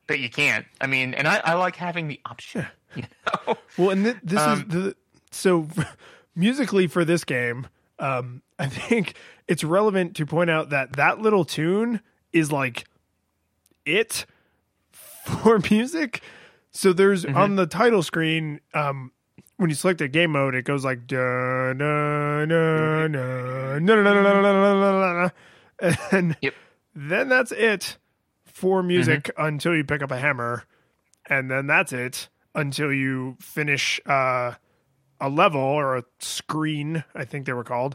[0.07, 0.64] but you can't.
[0.80, 2.66] I mean, and I, I like having the option.
[3.78, 4.97] Well, and th- this Um, is the
[5.30, 5.68] so
[6.34, 7.66] musically for this game.
[7.99, 9.14] Um, I think
[9.49, 12.01] it's relevant to point out that that little tune
[12.32, 12.84] is like
[13.84, 14.26] it
[14.92, 16.22] for music.
[16.70, 17.36] So there's Mm-hmm.
[17.36, 18.61] on the title screen.
[18.74, 19.12] Um,
[19.57, 24.12] when you select a game mode, it goes like da na na na na na
[24.12, 25.30] na na na
[25.80, 26.55] na and Yep.
[26.94, 27.97] then that's it
[28.44, 30.64] for music until you pick up a hammer,
[31.28, 34.54] and then that's it until you finish uh,
[35.20, 37.04] a level or a screen.
[37.14, 37.94] I think they were called,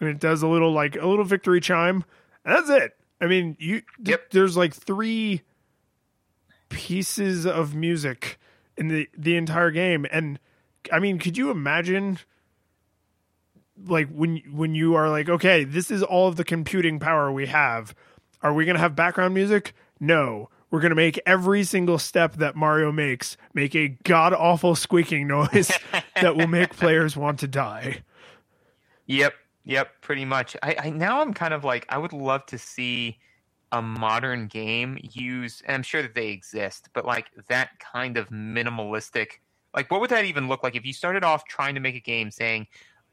[0.00, 2.04] and it does a little like a little victory chime,
[2.44, 2.92] and that's it.
[3.20, 4.30] I mean, you th- Yep.
[4.32, 5.42] there's like three
[6.68, 8.38] pieces of music
[8.76, 10.38] in the the entire game, and
[10.92, 12.18] I mean, could you imagine?
[13.86, 17.46] like when when you are like okay this is all of the computing power we
[17.46, 17.94] have
[18.42, 22.34] are we going to have background music no we're going to make every single step
[22.34, 25.70] that mario makes make a god awful squeaking noise
[26.20, 28.02] that will make players want to die
[29.06, 30.56] Yep, yep, pretty much.
[30.62, 33.18] I, I now I'm kind of like I would love to see
[33.70, 38.28] a modern game use and I'm sure that they exist, but like that kind of
[38.28, 39.40] minimalistic
[39.74, 42.00] like what would that even look like if you started off trying to make a
[42.00, 42.66] game saying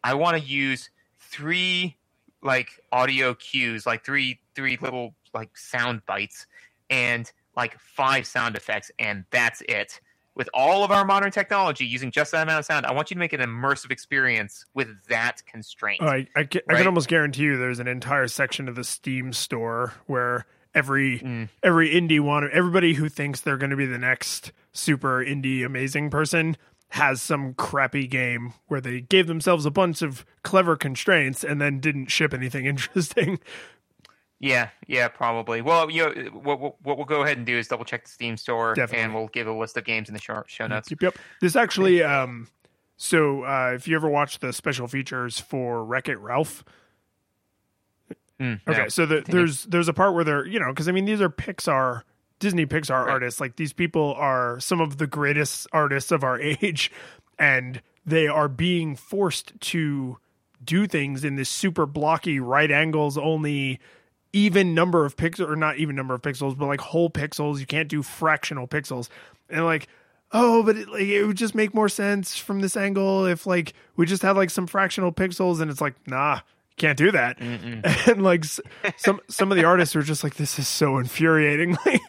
[0.03, 0.89] I want to use
[1.20, 1.97] three
[2.41, 6.45] like audio cues, like three three little like sound bites
[6.89, 10.00] and like five sound effects and that's it
[10.36, 13.16] with all of our modern technology using just that amount of sound, I want you
[13.16, 16.02] to make an immersive experience with that constraint.
[16.02, 19.34] I, I, ca- I can almost guarantee you there's an entire section of the steam
[19.34, 21.50] store where every Mm.
[21.64, 26.10] every indie one everybody who thinks they're going to be the next super indie amazing
[26.12, 26.56] person
[26.89, 31.80] has some crappy game where they gave themselves a bunch of clever constraints and then
[31.80, 33.39] didn't ship anything interesting
[34.41, 35.61] Yeah, yeah, probably.
[35.61, 38.09] Well, you know, what, what, what we'll go ahead and do is double check the
[38.11, 39.03] Steam store, Definitely.
[39.03, 40.89] and we'll give a list of games in the show, show notes.
[40.89, 41.17] Yep, yep.
[41.41, 42.47] This actually, um,
[42.95, 46.63] so uh, if you ever watch the special features for Wreck It Ralph,
[48.39, 48.87] Mm, okay, no.
[48.87, 51.27] so the, there's there's a part where they're you know because I mean these are
[51.29, 52.03] Pixar
[52.39, 53.11] Disney Pixar Right.
[53.11, 56.89] artists like these people are some of the greatest artists of our age,
[57.37, 60.19] and they are being forced to
[60.63, 63.79] do things in this super blocky right angles only
[64.34, 67.59] even number of pixels or not even number of pixels but like whole pixels.
[67.59, 69.09] You can't do fractional pixels.
[69.49, 69.88] And like
[70.32, 73.73] oh but it, like it would just make more sense from this angle if like
[73.95, 76.39] we just had like some fractional pixels and it's like nah
[76.77, 77.38] can't do that.
[78.07, 78.61] And like s-
[78.97, 81.77] some some of the artists are just like this is so infuriating.
[81.86, 82.01] Like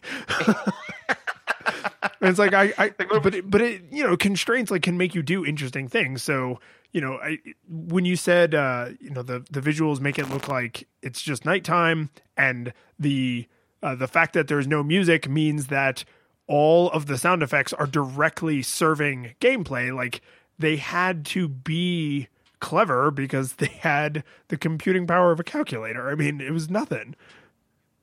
[2.20, 5.14] and it's like I, I but it, but it you know constraints like can make
[5.14, 6.22] you do interesting things.
[6.22, 6.60] So
[6.92, 7.38] you know I
[7.68, 11.44] when you said uh, you know the the visuals make it look like it's just
[11.44, 13.46] nighttime, and the
[13.82, 16.04] uh, the fact that there's no music means that
[16.46, 19.94] all of the sound effects are directly serving gameplay.
[19.94, 20.20] Like
[20.58, 22.28] they had to be
[22.60, 26.10] clever because they had the computing power of a calculator.
[26.10, 27.14] I mean, it was nothing.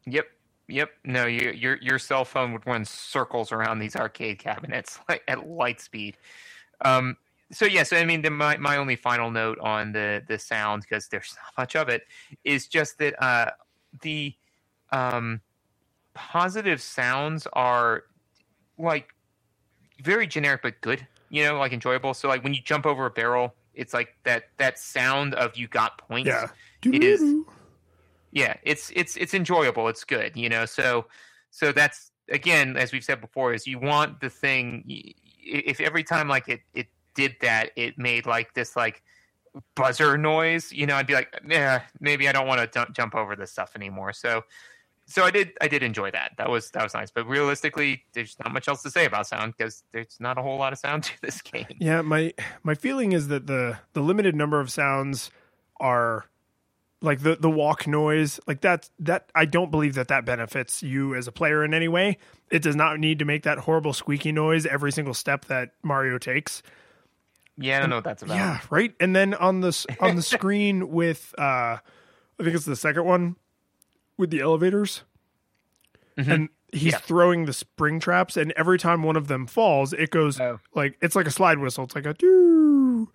[0.06, 0.26] Yep,
[0.68, 0.90] yep.
[1.04, 5.48] No, you, your your cell phone would run circles around these arcade cabinets like at
[5.48, 6.18] light speed.
[6.82, 7.18] Um,
[7.52, 11.08] so yes, I mean, the, my my only final note on the the sound because
[11.08, 12.04] there's not much of it
[12.44, 13.52] is just that uh,
[14.02, 14.36] the
[14.92, 15.42] um,
[16.14, 18.04] positive sounds are
[18.78, 19.14] like
[20.02, 21.08] very generic but good.
[21.30, 22.14] You know, like enjoyable.
[22.14, 25.68] So like when you jump over a barrel, it's like that that sound of you
[25.68, 26.48] got points Yeah.
[26.92, 27.22] is
[28.32, 31.06] yeah it's it's it's enjoyable it's good you know so
[31.50, 34.84] so that's again as we've said before is you want the thing
[35.40, 36.88] if every time like it it
[37.18, 39.04] did that it made like this like
[39.76, 43.36] buzzer noise you know i'd be like yeah maybe i don't want to jump over
[43.36, 44.44] this stuff anymore so
[45.08, 46.34] so I did I did enjoy that.
[46.38, 47.10] That was that was nice.
[47.10, 50.58] But realistically, there's not much else to say about sound because there's not a whole
[50.58, 51.66] lot of sound to this game.
[51.80, 55.32] Yeah, my my feeling is that the the limited number of sounds
[55.80, 56.26] are
[57.02, 61.16] like the the walk noise like that that I don't believe that that benefits you
[61.16, 62.18] as a player in any way.
[62.52, 66.18] It does not need to make that horrible squeaky noise every single step that Mario
[66.18, 66.62] takes.
[67.58, 68.36] Yeah, I don't know what that's about.
[68.36, 68.94] Yeah, right.
[69.00, 71.78] And then on the on the screen with uh
[72.40, 73.36] I think it's the second one
[74.18, 75.04] with the elevators.
[76.18, 76.28] Mhm.
[76.32, 76.98] And he's Yeah.
[77.00, 80.60] throwing the spring traps and every time one of them falls, it goes Oh.
[80.76, 81.84] like it's like a slide whistle.
[81.86, 83.12] It's like a doo.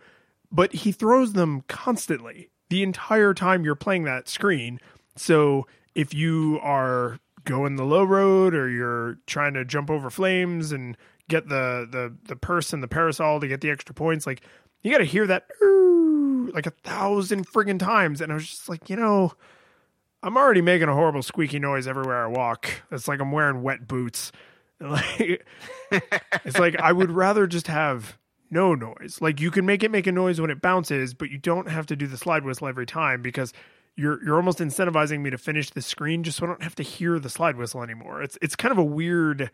[0.51, 4.81] But he throws them constantly the entire time you're playing that screen.
[5.17, 10.73] So if you are going the low road or you're trying to jump over flames
[10.73, 10.97] and
[11.33, 14.43] get the the the purse and the parasol to get the extra points, like
[14.83, 15.47] you got to hear that
[16.53, 18.21] like a thousand friggin' times.
[18.21, 19.33] And I was just like, you know,
[20.23, 22.69] I'm already making a horrible squeaky noise everywhere I walk.
[22.91, 24.33] It's like I'm wearing wet boots.
[24.81, 25.47] Like
[26.45, 28.19] it's like I would rather just have
[28.51, 29.19] no noise.
[29.21, 31.87] Like you can make it make a noise when it bounces, but you don't have
[31.87, 33.53] to do the slide whistle every time because
[33.95, 36.83] you're you're almost incentivizing me to finish the screen just so I don't have to
[36.83, 38.23] hear the slide whistle anymore.
[38.23, 39.51] It's it's kind of a weird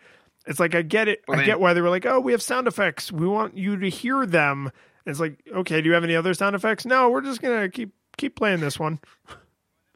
[0.49, 1.23] it's like I get it.
[1.29, 3.13] Well, I then- get why they were like, "Oh, we have sound effects.
[3.13, 4.73] We want you to hear them."
[5.07, 7.69] It's like, "Okay, do you have any other sound effects?" No, we're just going to
[7.69, 8.99] keep keep playing this one.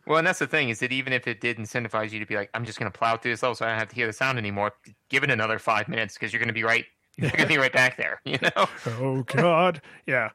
[0.04, 2.34] Well, and that's the thing is that even if it did incentivize you to be
[2.34, 4.08] like, I'm just going to plow through this level so I don't have to hear
[4.08, 4.72] the sound anymore,
[5.10, 6.84] give it another five minutes because you're going to be right.
[7.18, 8.20] You're to be right back there.
[8.24, 8.66] You know.
[8.98, 9.80] oh god.
[10.04, 10.30] Yeah.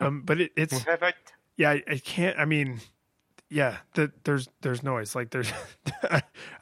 [0.00, 1.12] Um but it, it's I-
[1.56, 2.80] yeah I, I can't i mean
[3.50, 5.52] yeah the, there's there's noise like there's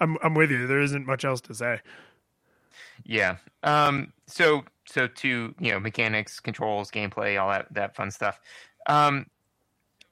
[0.01, 1.81] i'm i'm with you there isn't much else to say
[3.05, 3.37] Yeah.
[3.63, 4.13] Um.
[4.27, 8.41] So so to you know mechanics, controls, gameplay, all that that fun stuff.
[8.87, 9.27] Um.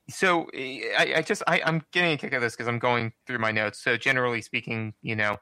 [0.08, 2.78] So eh, I, I just I, I'm getting a kick out of this because I'm
[2.78, 3.82] going through my notes.
[3.82, 5.38] So generally speaking, you know,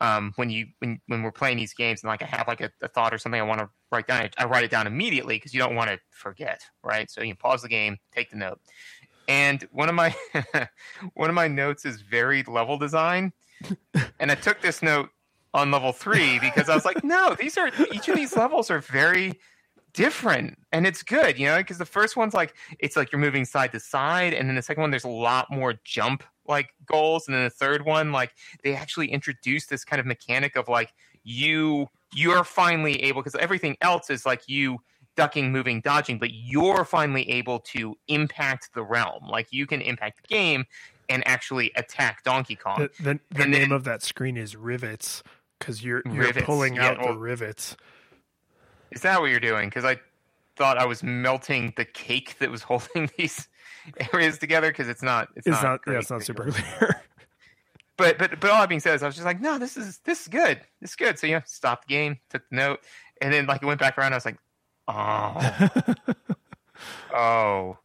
[0.00, 2.70] um, when you when when we're playing these games and like I have like a,
[2.82, 5.54] a thought or something I want to write down, I write it down immediately because
[5.54, 7.10] you don't want to forget, right?
[7.10, 8.60] So you pause the game, take the note.
[9.28, 10.14] And one of my
[11.14, 13.32] one of my notes is varied level design,
[14.20, 15.10] and I took this note
[15.56, 18.80] on level three because I was like, no, these are each of these levels are
[18.80, 19.34] very
[19.94, 23.44] different and it's good, you know, because the first one's like it's like you're moving
[23.44, 27.26] side to side, and then the second one there's a lot more jump like goals,
[27.26, 28.32] and then the third one like
[28.62, 30.92] they actually introduced this kind of mechanic of like
[31.24, 34.78] you you're finally able because everything else is like you
[35.16, 39.26] ducking, moving, dodging, but you're finally able to impact the realm.
[39.28, 40.66] Like you can impact the game
[41.08, 42.88] and actually attack Donkey Kong.
[42.98, 45.22] the, the, the name then- of that screen is rivets
[45.58, 47.76] because you're you're Rivets, pulling yeah, out well- the rivets
[48.90, 49.68] Is that what you're doing?
[49.68, 49.98] Because I
[50.56, 53.48] thought I was melting the cake that was holding these
[54.12, 54.68] areas together.
[54.70, 55.28] Because it's not.
[55.36, 57.02] It's, it's not, great yeah it's not super clear
[57.96, 59.98] But but but all that being said, is I was just like, no, this is
[60.04, 60.60] this is good.
[60.80, 61.18] This is good.
[61.18, 62.80] So you know, stopped the game, took the note,
[63.22, 64.12] and then like it went back around.
[64.12, 64.36] I was like,
[64.86, 65.68] oh,
[67.14, 67.78] oh.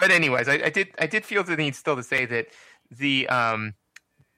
[0.00, 2.48] But anyways, I, I did I did feel the need still to say that
[2.90, 3.74] the um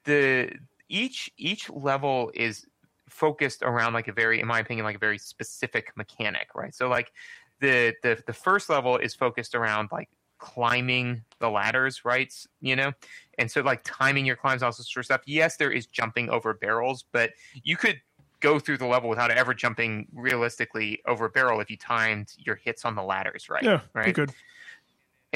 [0.05, 0.53] the
[0.89, 2.67] each each level is
[3.09, 6.75] focused around like a very in my opinion like a very specific mechanic right?
[6.75, 7.13] So like
[7.61, 10.09] the the the first level is focused around like
[10.39, 12.93] climbing the ladders right you know?
[13.39, 15.21] And so like timing your climbs also sort of stuff.
[15.27, 17.31] Yes there is jumping over barrels but
[17.63, 18.01] you could
[18.41, 22.57] go through the level without ever jumping realistically over a barrel if you timed your
[22.57, 23.63] hits on the ladders right?
[23.65, 24.15] Yeah right?
[24.15, 24.33] good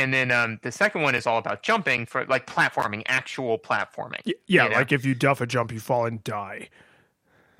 [0.00, 4.20] and then um, the second one is all about jumping for like platforming actual platforming
[4.26, 4.76] Y- yeah you know?
[4.76, 6.68] like if you duff a jump you fall and die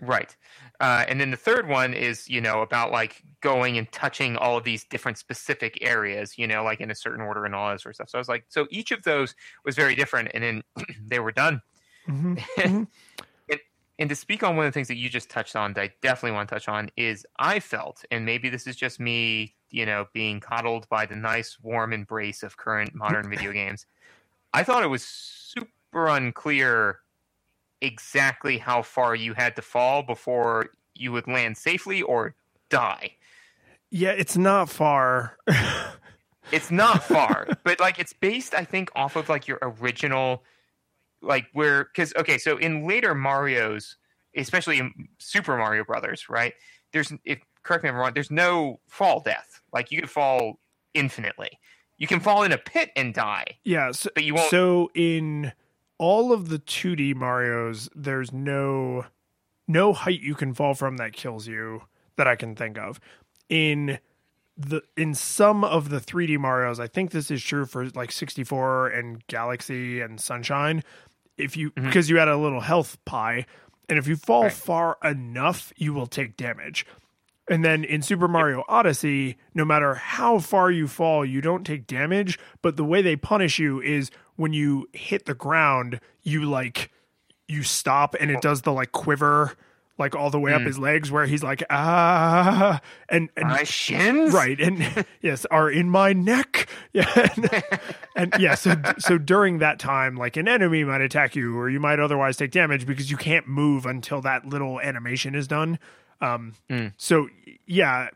[0.00, 0.34] Right.
[0.80, 4.56] Uh, and then the third one is, you know, about like going and touching all
[4.56, 7.80] of these different specific areas, you know, like in a certain order and all that
[7.80, 8.08] sort of stuff.
[8.10, 9.34] So I was like, so each of those
[9.64, 10.30] was very different.
[10.32, 10.62] And then
[11.06, 11.60] they were done.
[12.06, 12.34] hmm
[14.00, 15.92] and, to speak on one of the things that you just touched on that I
[16.02, 19.86] definitely want to touch on is I felt, and maybe this is just me, you
[19.86, 23.86] know, being coddled by the nice warm embrace of current modern video games.
[24.52, 26.98] I thought it was super unclear
[27.80, 32.34] exactly how far you had to fall before you would land safely or
[32.68, 33.12] die.
[33.90, 35.38] yeah it's not far
[36.52, 40.42] It's not far, but like it's based, I think, off of like your original,
[41.22, 43.96] like where because okay, so in later Mario's,
[44.36, 46.54] especially in Super Mario Brothers, right?
[46.92, 48.12] There's if correct me if I'm wrong.
[48.14, 49.60] There's no fall death.
[49.72, 50.58] Like you could fall
[50.94, 51.50] infinitely.
[51.98, 54.50] You can fall in a pit and die, yeah so, but you won't.
[54.50, 55.52] So in
[55.98, 59.04] all of the 2D Mario's, there's no
[59.68, 61.82] no height you can fall from that kills you
[62.16, 63.00] that I can think of.
[63.48, 63.98] In
[64.56, 68.88] the in some of the 3D Mario's, I think this is true for like 64
[68.88, 70.82] and Galaxy and Sunshine.
[71.40, 71.86] If you mm-hmm.
[71.86, 73.46] because you had a little health pie,
[73.88, 74.52] and if you fall Right.
[74.52, 76.86] far enough, you will take damage.
[77.48, 81.86] And then in Super Mario Odyssey, no matter how far you fall, you don't take
[81.88, 82.38] damage.
[82.62, 86.92] But the way they punish you is when you hit the ground, you like
[87.48, 89.56] you stop and it does the like quiver
[90.00, 94.32] like all the way up his legs where he's like ah and, and My shins.
[94.32, 96.68] right and yes are in my neck.
[96.92, 97.62] Yeah and,
[98.16, 101.78] and yeah so so during that time like an enemy might attack you or you
[101.78, 105.78] might otherwise take damage because you can't move until that little animation is done.
[106.20, 106.54] Um
[106.96, 107.28] so
[107.66, 108.08] yeah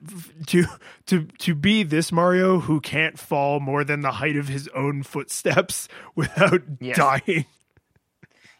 [0.48, 0.64] to
[1.06, 5.02] to to be this mario who can't fall more than the height of his own
[5.04, 6.96] footsteps without Yes.
[6.96, 7.44] dying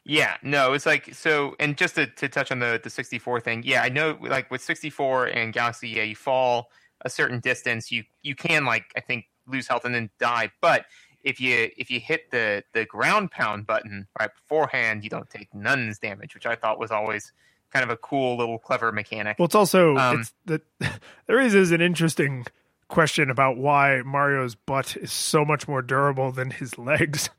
[0.04, 1.54] Yeah, no, it's like so.
[1.58, 4.18] And just to, to touch on the the 64 thing, yeah, I know.
[4.20, 6.70] Like with 64 and Galaxy, yeah, you fall
[7.02, 10.50] a certain distance, you you can like I think lose health and then die.
[10.60, 10.84] But
[11.22, 15.52] if you if you hit the the ground pound button right beforehand, you don't take
[15.54, 17.32] none's damage, which I thought was always
[17.72, 19.38] kind of a cool little clever mechanic.
[19.38, 20.62] Well, it's also Um, it's that
[21.26, 22.44] there is is an interesting
[22.88, 27.30] question about why Mario's butt is so much more durable than his legs.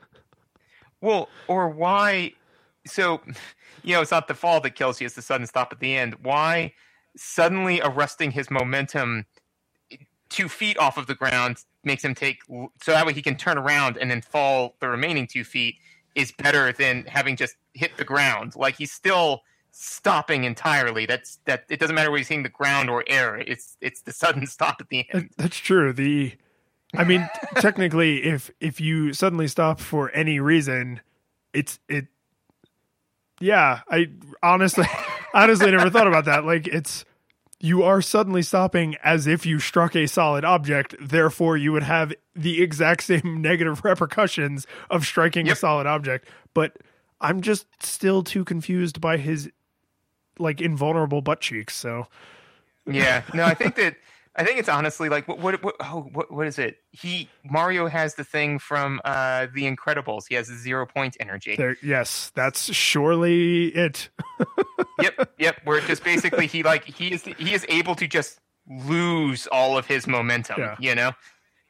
[1.02, 2.32] Well, or why?
[2.86, 3.22] So,
[3.84, 5.96] you know, it's not the fall that kills you; it's the sudden stop at the
[5.96, 6.16] end.
[6.22, 6.74] Why
[7.18, 9.26] suddenly arresting his momentum
[10.30, 13.58] two feet off of the ground makes him take so that way he can turn
[13.58, 15.76] around and then fall the remaining two feet
[16.16, 18.56] is better than having just hit the ground.
[18.56, 21.06] Like he's still stopping entirely.
[21.06, 21.66] That's that.
[21.70, 23.38] It doesn't matter whether he's hitting the ground or air.
[23.38, 25.30] It's it's the sudden stop at the end.
[25.38, 25.94] That's true.
[25.94, 26.34] The
[26.96, 27.30] I mean,
[27.60, 31.02] technically, if if you suddenly stop for any reason,
[31.54, 32.08] it's it.
[33.40, 34.08] Yeah, I
[34.42, 34.86] honestly,
[35.34, 36.46] honestly never thought about that.
[36.46, 37.06] Like, it's
[37.60, 40.96] you are suddenly stopping as if you struck a solid object.
[41.00, 46.28] Therefore, you would have the exact same negative repercussions of striking a solid object.
[46.54, 46.78] But
[47.22, 49.50] I'm just still too confused by his
[50.38, 51.76] like invulnerable butt cheeks.
[51.76, 52.08] So
[52.86, 53.96] Yeah, no, I think that
[54.38, 56.78] I think it's honestly like what what what oh, what, what is it?
[56.92, 60.24] He Mario has the thing from uh the Incredibles.
[60.28, 61.56] He has zero point energy.
[61.56, 64.10] there, yes, that's surely it.
[65.02, 65.62] yep, yep.
[65.64, 69.78] Where it just basically he like he is he is able to just lose all
[69.78, 70.60] of his momentum.
[70.60, 70.76] Yeah.
[70.80, 71.12] You know.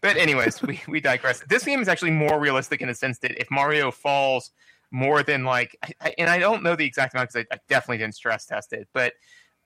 [0.01, 1.43] But anyways, we we digress.
[1.47, 4.51] This game is actually more realistic in the sense that if Mario falls
[4.91, 7.97] more than like, I, and I don't know the exact amount because I, I definitely
[7.97, 9.13] didn't stress test it, but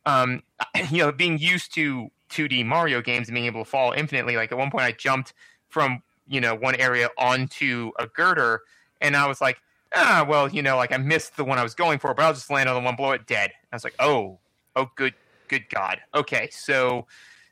[0.06, 0.44] um,
[0.90, 4.52] you know, being used to 2D Mario games and being able to fall infinitely, like
[4.52, 5.34] at one point I jumped
[5.68, 8.62] from you know one area onto a girder,
[9.02, 9.58] and I was like,
[9.96, 12.34] ah, well, you know, like I missed the one I was going for, but I'll
[12.34, 13.52] just land on the one below it dead.
[13.72, 14.40] I was like, oh,
[14.76, 15.14] oh, good,
[15.48, 16.00] good God.
[16.16, 17.08] Okay, so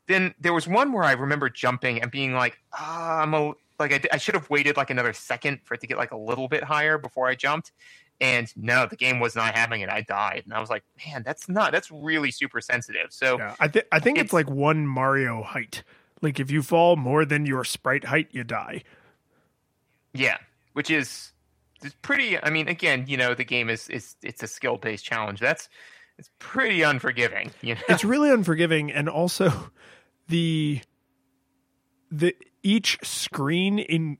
[0.07, 3.93] then there was one where I remember jumping and being like, ah, I'm a like
[3.93, 6.47] I, I should have waited like another second for it to get like a little
[6.47, 7.71] bit higher before I jumped.
[8.19, 9.89] And no, the game was not having it.
[9.89, 11.71] I died, and I was like, "Man, that's not.
[11.71, 15.43] That's really super sensitive." So Yeah, I think I think it's, It's- like one Mario
[15.43, 15.83] height.
[16.21, 18.83] Like if you fall more than your sprite height, you die.
[20.13, 20.37] Yeah,
[20.73, 21.31] which is
[21.83, 22.41] it's pretty.
[22.41, 25.39] I mean, again, you know, the game is is it's a skill based challenge.
[25.39, 25.69] That's
[26.17, 27.51] it's pretty unforgiving.
[27.61, 29.69] You know, It's really unforgiving, and also
[30.27, 30.81] the
[32.09, 34.17] the each screen in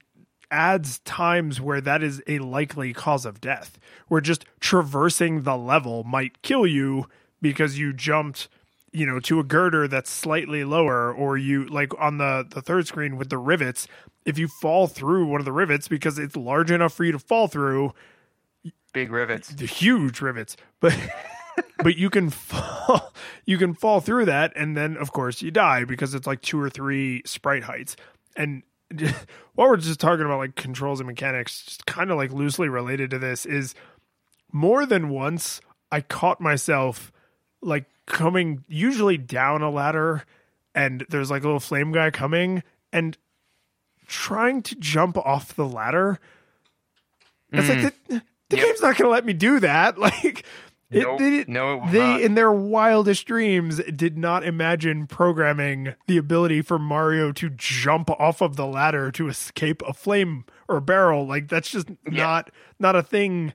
[0.52, 3.78] adds times where that is a likely cause of death.
[4.08, 7.08] Where just traversing the level might kill you
[7.42, 8.48] because you jumped
[8.94, 12.88] you know to a girder that's slightly lower or you like on the the third
[12.88, 13.88] screen with the rivets
[14.26, 17.20] if you fall through one of the rivets because it's large enough for you to
[17.20, 17.94] fall through
[18.94, 19.50] big rivets.
[19.50, 20.98] the huge rivets but
[21.84, 23.14] but you can fall
[23.46, 26.60] you can fall through that and then of course you die because it's like two
[26.60, 27.96] or three sprite heights
[28.36, 28.64] and
[29.56, 33.12] while we're just talking about like controls and mechanics just kind of like loosely related
[33.12, 33.76] to this is
[34.52, 35.60] more than once
[35.92, 37.12] i caught myself
[37.62, 40.24] like coming usually down a ladder
[40.74, 42.64] and there's like a little flame guy coming
[42.94, 43.18] and
[44.08, 46.20] trying to jump off the ladder
[47.52, 47.92] it's like mm.
[48.08, 48.66] the, the Yep.
[48.66, 49.98] game's not going to let me do that.
[50.08, 50.46] Like,
[50.90, 51.20] it, Nope.
[51.20, 52.22] they, No, it they not.
[52.22, 58.42] in their wildest dreams did not imagine programming the ability for Mario to jump off
[58.42, 61.28] of the ladder to escape a flame or a barrel.
[61.28, 62.24] Like, that's just Yeah.
[62.24, 63.54] not not a thing.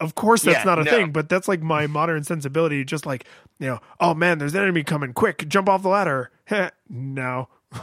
[0.00, 0.90] Of course, that's Yeah, not a no.
[0.90, 2.84] thing, but that's like my modern sensibility.
[2.84, 3.24] Just like
[3.58, 5.12] you know, oh man, there's an enemy coming!
[5.12, 6.30] Quick, jump off the ladder.
[6.88, 7.48] No,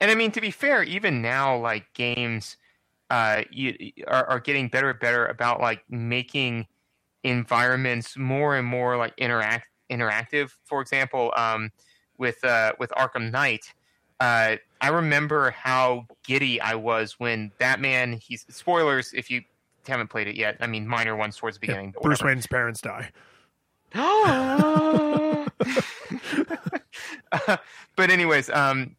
[0.00, 2.56] And I mean, to be fair, even now, like games,
[3.10, 6.66] uh, you, are, are getting better and better about like making
[7.24, 10.50] environments more and more like interact interactive.
[10.64, 11.70] For example, um,
[12.18, 13.72] with uh, with Arkham Knight,
[14.20, 18.12] uh, I remember how giddy I was when Batman.
[18.12, 19.42] He's spoilers if you
[19.86, 20.56] haven't played it yet.
[20.60, 21.94] I mean, minor ones towards the beginning.
[21.96, 23.10] Yeah, Bruce Wayne's parents die.
[27.96, 28.96] but anyways, um,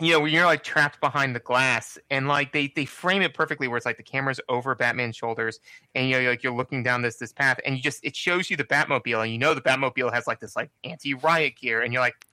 [0.00, 3.34] you know, when you're like trapped behind the glass, and like they they frame it
[3.34, 5.60] perfectly, where it's like the camera's over Batman's shoulders,
[5.94, 8.48] and you know, like you're looking down this this path, and you just it shows
[8.48, 11.82] you the Batmobile, and you know the Batmobile has like this like anti riot gear,
[11.82, 12.26] and you're like,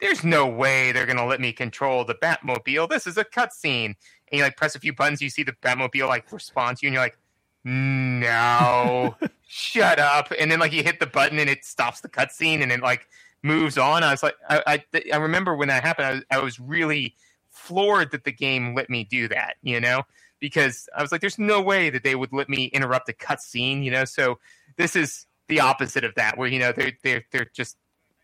[0.00, 2.90] there's no way they're gonna let me control the Batmobile.
[2.90, 3.94] This is a cutscene,
[4.30, 6.88] and you like press a few buttons, you see the Batmobile like respond to you,
[6.88, 7.18] and you're like,
[7.64, 9.16] no,
[9.48, 12.70] shut up, and then like you hit the button and it stops the cutscene, and
[12.70, 13.08] then like
[13.42, 14.02] moves on.
[14.02, 17.14] I was like, I, I, I remember when that happened, I was, I was really
[17.50, 20.02] floored that the game let me do that, you know,
[20.40, 23.84] because I was like, there's no way that they would let me interrupt a cutscene,
[23.84, 24.04] you know.
[24.04, 24.38] So
[24.76, 27.76] this is the opposite of that, where you know they're they're they're just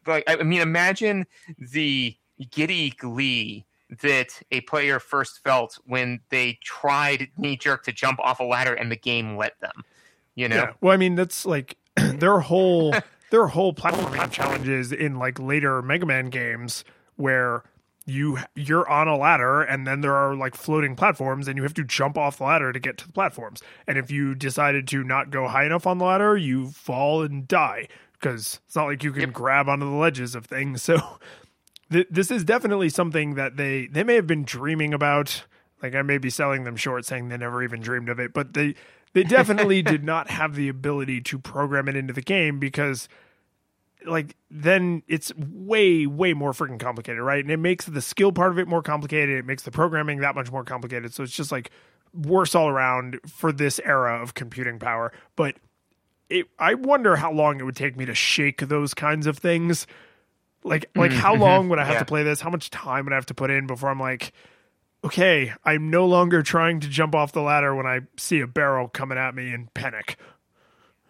[0.07, 1.27] like, I mean, imagine
[1.59, 2.17] the
[2.51, 3.65] giddy glee
[4.03, 8.75] that a player first felt when they tried knee jerk to jump off a ladder
[8.75, 9.85] and the game let them.
[10.35, 10.73] You know, yeah.
[10.81, 12.95] well, I mean, that's like their whole
[13.35, 16.85] there are whole platforming challenges in like later Mega Man games
[17.17, 17.65] where
[18.07, 21.75] you you're on a ladder and then there are like floating platforms and you have
[21.75, 23.61] to jump off the ladder to get to the platforms.
[23.89, 27.49] And if you decided to not go high enough on the ladder, you fall and
[27.49, 29.33] die because it's not like you can yep.
[29.33, 30.89] grab onto the ledges of things.
[30.95, 31.01] So
[31.91, 35.43] th- this is definitely something that they they may have been dreaming about.
[35.83, 38.55] Like I may be selling them short saying they never even dreamed of it, but
[38.55, 38.77] they
[39.13, 43.09] they definitely did not have the ability to program it into the game because
[44.07, 47.43] like then it's way way more freaking complicated right?
[47.43, 49.39] And it makes the skill part of it more complicated.
[49.39, 51.15] It makes the programming that much more complicated.
[51.15, 51.71] So it's just like
[52.13, 55.13] worse all around for this era of computing power.
[55.37, 55.57] But
[56.31, 59.87] it, i wonder how long it would take me to shake those kinds of things.
[60.63, 61.21] Like like mm-hmm.
[61.21, 61.99] how long would i have yeah.
[62.01, 62.41] to play this?
[62.41, 64.33] How much time would i have to put in before i'm like
[65.05, 68.89] okay i'm no longer trying to jump off the ladder when i see a barrel
[68.89, 70.17] coming at me in panic.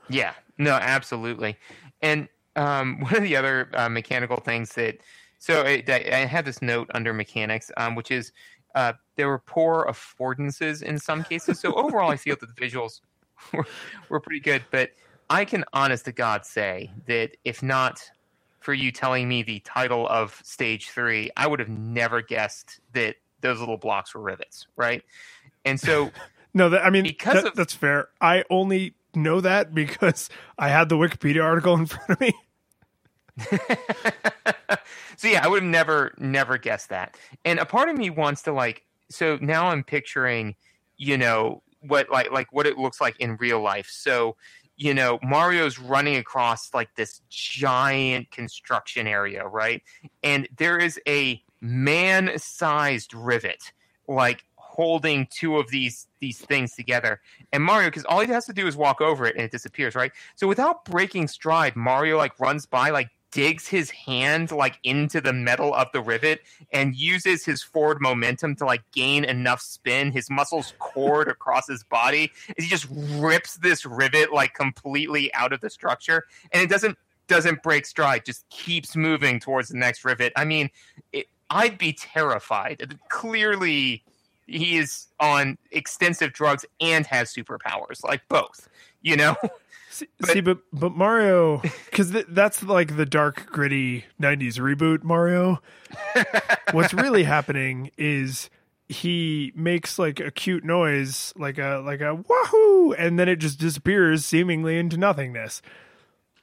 [0.08, 0.34] Yeah.
[0.58, 1.56] No absolutely.
[2.02, 4.98] And um, one of the other uh, mechanical things that
[5.38, 8.32] so I, I had this note under mechanics, um, which is
[8.74, 11.60] uh, there were poor affordances in some cases.
[11.60, 13.00] So overall, I feel that the visuals
[13.52, 13.66] were,
[14.08, 14.64] were pretty good.
[14.70, 14.92] But
[15.28, 18.00] I can, honest to God, say that if not
[18.60, 23.16] for you telling me the title of stage three, I would have never guessed that
[23.42, 25.02] those little blocks were rivets, right?
[25.66, 26.10] And so,
[26.54, 28.08] no, that, I mean because that, of, that's fair.
[28.20, 32.32] I only know that because I had the Wikipedia article in front of me.
[35.16, 37.16] so yeah, I would have never never guessed that.
[37.44, 40.54] And a part of me wants to like so now I'm picturing,
[40.96, 43.88] you know, what like like what it looks like in real life.
[43.90, 44.36] So,
[44.76, 49.82] you know, Mario's running across like this giant construction area, right?
[50.22, 53.72] And there is a man-sized rivet
[54.06, 54.44] like
[54.74, 57.20] holding two of these these things together.
[57.52, 59.94] And Mario, because all he has to do is walk over it and it disappears,
[59.94, 60.12] right?
[60.34, 65.32] So without breaking stride, Mario like runs by, like digs his hand like into the
[65.32, 66.40] metal of the rivet
[66.72, 70.12] and uses his forward momentum to like gain enough spin.
[70.12, 72.30] His muscles cord across his body.
[72.56, 76.96] as He just rips this rivet like completely out of the structure, and it doesn't
[77.26, 78.24] doesn't break stride.
[78.24, 80.32] Just keeps moving towards the next rivet.
[80.36, 80.70] I mean,
[81.12, 82.98] it, I'd be terrified.
[83.08, 84.04] Clearly,
[84.46, 88.68] he is on extensive drugs and has superpowers, like both.
[89.02, 89.36] You know.
[89.90, 95.04] See, but, see, but but Mario, because th- that's like the dark, gritty '90s reboot
[95.04, 95.62] Mario.
[96.72, 98.50] What's really happening is
[98.88, 103.60] he makes like a cute noise, like a like a wahoo, and then it just
[103.60, 105.62] disappears seemingly into nothingness.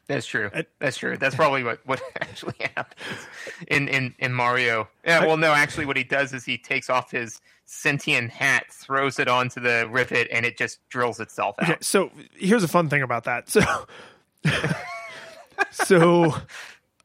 [0.08, 0.52] That's true.
[0.80, 1.16] That's true.
[1.16, 3.28] That's probably what, what actually happens
[3.68, 4.90] in, in, in Mario.
[5.06, 7.40] Yeah, well, no, actually, what he does is he takes off his
[7.72, 11.70] sentient hat, throws it onto the rivet, and it just drills itself out.
[11.70, 13.50] Okay, so here's a fun thing about that.
[13.50, 13.62] So,
[15.72, 16.34] so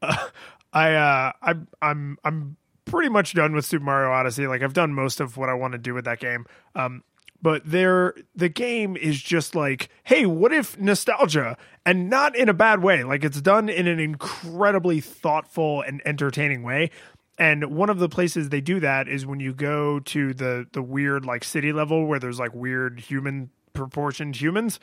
[0.01, 0.27] uh,
[0.73, 4.45] I uh, I I'm I'm pretty much done with Super Mario Odyssey.
[4.47, 6.45] Like I've done most of what I want to do with that game.
[6.75, 7.03] Um,
[7.41, 11.55] but there the game is just like hey what if nostalgia
[11.85, 16.63] and not in a bad way like it's done in an incredibly thoughtful and entertaining
[16.63, 16.89] way
[17.37, 20.81] and one of the places they do that is when you go to the the
[20.81, 24.79] weird like city level where there's like weird human proportioned humans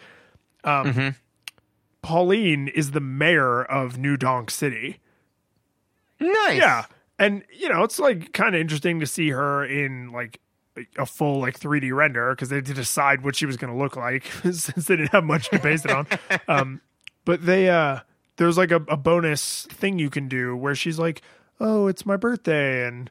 [0.62, 1.09] um mm-hmm.
[2.02, 5.00] pauline is the mayor of new donk city
[6.20, 6.84] nice yeah
[7.18, 10.40] and you know it's like kind of interesting to see her in like
[10.98, 13.78] a full like 3D render because they had to decide what she was going to
[13.78, 16.07] look like since they didn't have much to base it on.
[16.48, 16.80] Um,
[17.24, 18.00] but they uh,
[18.36, 21.22] there's like a, a bonus thing you can do where she's like,
[21.61, 23.11] "Oh, it's my birthday," and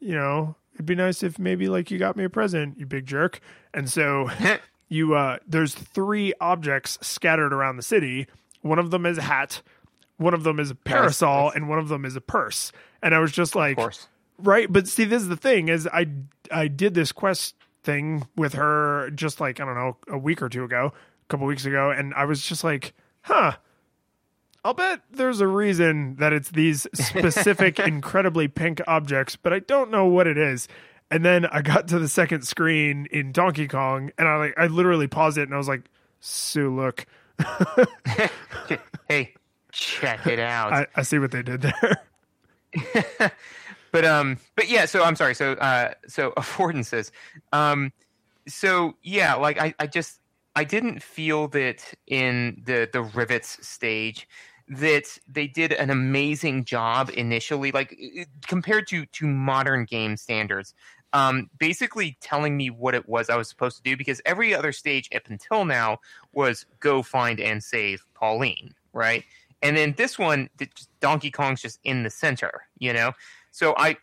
[0.00, 3.06] you know, it'd be nice if maybe like you got me a present, you big
[3.06, 3.40] jerk.
[3.72, 4.30] And so
[4.88, 8.26] you uh there's three objects scattered around the city.
[8.62, 9.62] One of them is a hat,
[10.16, 11.56] one of them is a parasol, nice.
[11.56, 12.72] and one of them is a purse.
[13.02, 14.08] And I was just like, Of course.
[14.38, 14.72] right.
[14.72, 16.06] But see, this is the thing: is I
[16.50, 20.48] I did this quest thing with her just like I don't know a week or
[20.48, 23.52] two ago, a couple weeks ago, and I was just like, huh.
[24.64, 29.90] I'll bet there's a reason that it's these specific, incredibly pink objects, but I don't
[29.90, 30.68] know what it is.
[31.10, 34.66] And then I got to the second screen in Donkey Kong, and I like I
[34.66, 35.82] literally paused it, and I was like,
[36.20, 37.04] "Sue, look,
[39.08, 39.34] hey,
[39.70, 40.72] check it out.
[40.72, 42.00] I, I see what they did there."
[43.92, 47.12] but um but yeah so i'm sorry so uh so affordances
[47.52, 47.92] um
[48.48, 50.18] so yeah like i i just
[50.56, 54.28] i didn't feel that in the the rivets stage
[54.68, 57.98] that they did an amazing job initially like
[58.46, 60.72] compared to to modern game standards
[61.12, 64.72] um basically telling me what it was i was supposed to do because every other
[64.72, 65.98] stage up until now
[66.32, 69.24] was go find and save pauline right
[69.60, 70.48] and then this one
[71.00, 73.12] donkey kong's just in the center you know
[73.54, 73.98] so I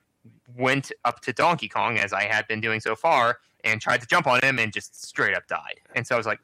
[0.55, 4.07] went up to Donkey Kong as I had been doing so far and tried to
[4.07, 5.81] jump on him and just straight up died.
[5.93, 6.39] And so I was like,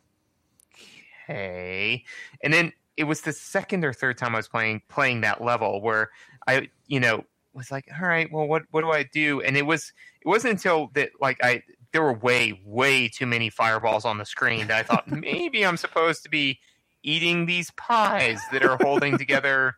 [1.24, 2.03] okay.
[2.43, 5.81] And then it was the second or third time I was playing playing that level
[5.81, 6.09] where
[6.47, 7.23] I, you know,
[7.53, 9.41] was like, all right, well, what what do I do?
[9.41, 13.49] And it was it wasn't until that like I there were way way too many
[13.49, 16.59] fireballs on the screen that I thought maybe I'm supposed to be
[17.03, 19.75] eating these pies that are holding together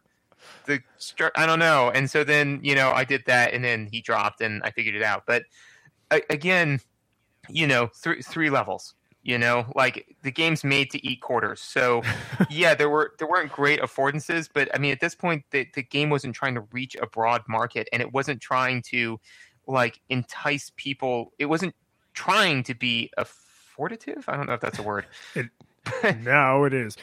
[0.66, 0.82] the
[1.36, 1.92] I don't know.
[1.94, 4.96] And so then you know I did that, and then he dropped, and I figured
[4.96, 5.24] it out.
[5.26, 5.44] But
[6.12, 6.80] again,
[7.50, 8.96] you know, three three levels.
[9.22, 11.62] You know, like the game's made to eat quarters.
[11.62, 12.02] So
[12.50, 15.84] yeah, there were there weren't great affordances, but I mean at this point the, the
[15.84, 19.20] game wasn't trying to reach a broad market, and it wasn't trying to
[19.68, 21.34] like entice people.
[21.38, 21.76] It wasn't
[22.14, 24.24] trying to be affordative.
[24.28, 25.06] I don't know if that's a word.
[26.22, 26.98] now it is.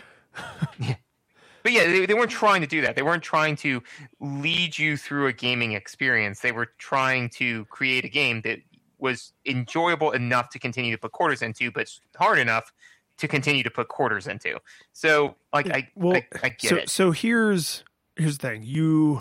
[1.67, 2.95] But yeah, they, they weren't trying to do that.
[2.95, 3.83] They weren't trying to
[4.21, 6.39] lead you through a gaming experience.
[6.39, 8.61] They were trying to create a game that
[8.99, 12.73] was enjoyable enough to continue to put quarters into, but hard enough
[13.19, 14.59] to continue to put quarters into.
[14.93, 16.91] So, like, I, well, I, I get so it.
[16.91, 17.85] so here's
[18.17, 19.21] here's the thing you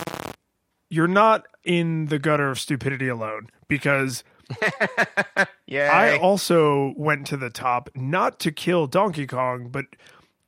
[0.90, 4.24] you're not in the gutter of stupidity alone because
[5.66, 9.86] yeah, I also went to the top not to kill Donkey Kong, but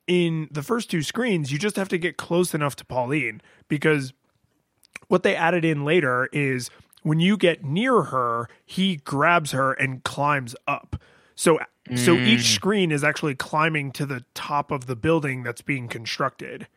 [0.08, 4.14] in the first two screens, you just have to get close enough to Pauline because
[5.08, 6.70] what they added in later is
[7.08, 11.02] when you get near her, he grabs her and climbs up.
[11.36, 11.60] So
[11.96, 16.68] so each screen is actually climbing to the top of the building that's being constructed.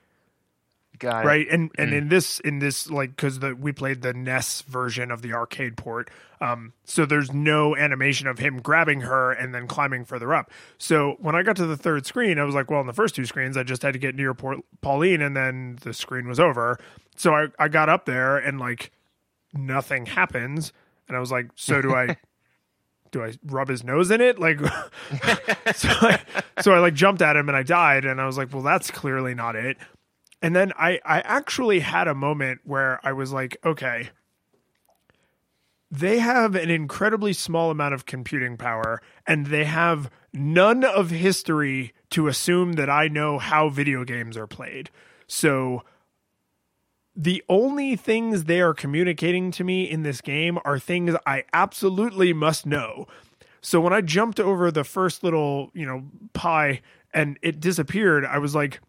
[1.00, 1.28] Got it.
[1.28, 1.46] right?
[1.50, 5.22] And and in this in this like because the we played the nes version of
[5.22, 6.10] the arcade port
[6.42, 10.50] um so there's no animation of him grabbing her and then climbing further up.
[10.78, 13.14] So when i got to the third screen i was like well in the first
[13.16, 16.38] two screens i just had to get near Port- pauline and then the screen was
[16.38, 16.78] over.
[17.16, 18.92] So i i got up there and like
[19.52, 20.72] nothing happens
[21.08, 22.16] and i was like so do i
[23.10, 24.38] do I rub his nose in it?
[24.38, 24.60] Like,
[25.74, 26.20] so I,
[26.60, 28.04] so I like jumped at him and I died.
[28.04, 29.76] And I was like, well, that's clearly not it.
[30.42, 34.10] And then I, I actually had a moment where I was like, okay,
[35.90, 41.92] they have an incredibly small amount of computing power and they have none of history
[42.10, 44.90] to assume that I know how video games are played.
[45.26, 45.82] So
[47.20, 52.32] the only things they are communicating to me in this game are things I absolutely
[52.32, 53.06] must know.
[53.60, 56.80] So when I jumped over the first little, you know, pie
[57.12, 58.80] and it disappeared, I was like,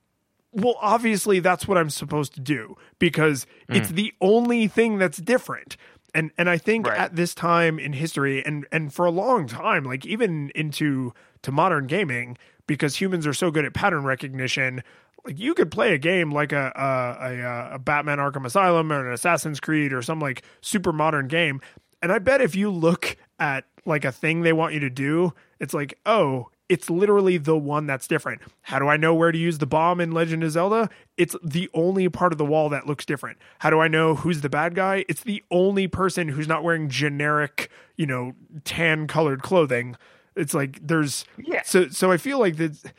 [0.53, 3.75] well, obviously that's what I'm supposed to do because hmm.
[3.75, 5.75] it's the only thing that's different.
[6.13, 6.97] And and I think Right.
[6.97, 11.51] at this time in history and and for a long time, like even into to
[11.51, 14.83] modern gaming, because humans are so good at pattern recognition,
[15.25, 19.07] like you could play a game like a a, a, a Batman Arkham Asylum or
[19.07, 21.61] an Assassin's Creed or some like super modern game,
[22.01, 25.33] and I bet if you look at like a thing they want you to do,
[25.59, 28.41] it's like, oh, it's literally the one that's different.
[28.61, 30.89] How do I know where to use the bomb in Legend of Zelda?
[31.17, 33.39] It's the only part of the wall that looks different.
[33.59, 35.03] How do I know who's the bad guy?
[35.09, 39.97] It's the only person who's not wearing generic, you know, tan colored clothing.
[40.35, 41.63] It's like there's Yeah.
[41.65, 42.93] so so I feel like that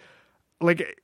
[0.60, 1.00] like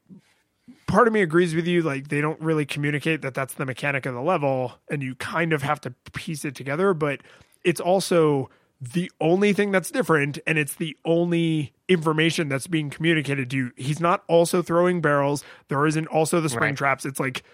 [0.89, 4.07] part of me agrees with you like they don't really communicate that that's the mechanic
[4.07, 7.21] of the level and you kind of have to piece it together but
[7.63, 13.51] it's also the only thing that's different and it's the only information that's being communicated
[13.51, 16.77] to you he's not also throwing barrels there isn't also the spring Right.
[16.77, 17.45] traps it's like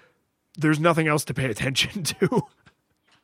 [0.57, 2.43] there's nothing else to pay attention to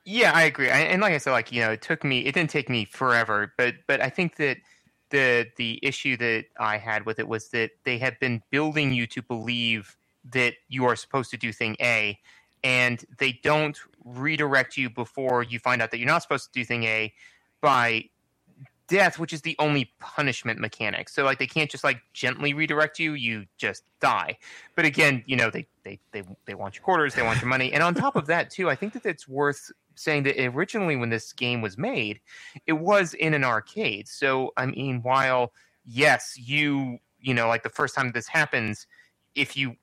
[0.05, 0.71] Yeah, I agree.
[0.71, 2.21] I, and like I said, like you know, it took me.
[2.25, 4.59] It didn't take me forever, but but I think that
[5.11, 9.07] the the issue that I had with it was that they had been building you
[9.09, 9.97] to believe
[10.31, 12.19] that you are supposed to do thing A,
[12.63, 16.65] and they don't redirect you before you find out that you're not supposed to do
[16.65, 17.13] thing A
[17.61, 18.05] by
[18.91, 21.09] death, which is the only punishment mechanic.
[21.09, 24.37] So like they can't just like gently redirect you; you just die.
[24.75, 27.73] But again, you know they they they they want your quarters, they want your money,
[27.73, 31.11] and on top of that too, I think that it's worth saying that originally when
[31.11, 32.21] this game was made,
[32.67, 34.09] it was in an arcade.
[34.09, 35.53] So I mean, while
[35.87, 38.87] yes, you you know like the first time this happens,
[39.35, 39.77] if you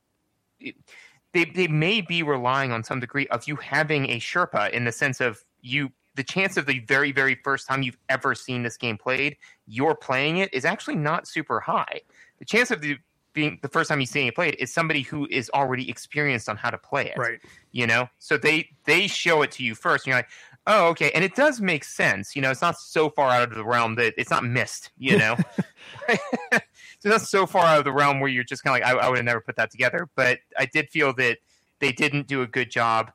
[0.59, 4.91] they they may be relying on some degree of you having a Sherpa in the
[4.91, 8.77] sense of you the chance of the very very first time you've ever seen this
[8.77, 9.37] game played,
[9.67, 12.01] you're playing it is actually not super high.
[12.39, 12.97] The chance of the
[13.33, 16.57] being the first time you're seeing it played is somebody who is already experienced on
[16.57, 17.17] how to play it.
[17.17, 17.39] Right.
[17.71, 20.29] You know, so they they show it to you first, and you're like,
[20.67, 22.35] oh, okay, and it does make sense.
[22.35, 24.91] You know, it's not so far out of the realm that it's not missed.
[24.97, 25.37] You know,
[26.99, 29.07] so not so far out of the realm where you're just kind of like, I,
[29.07, 30.07] I would have never put that together.
[30.15, 31.39] But I did feel that
[31.79, 33.11] they didn't do a good job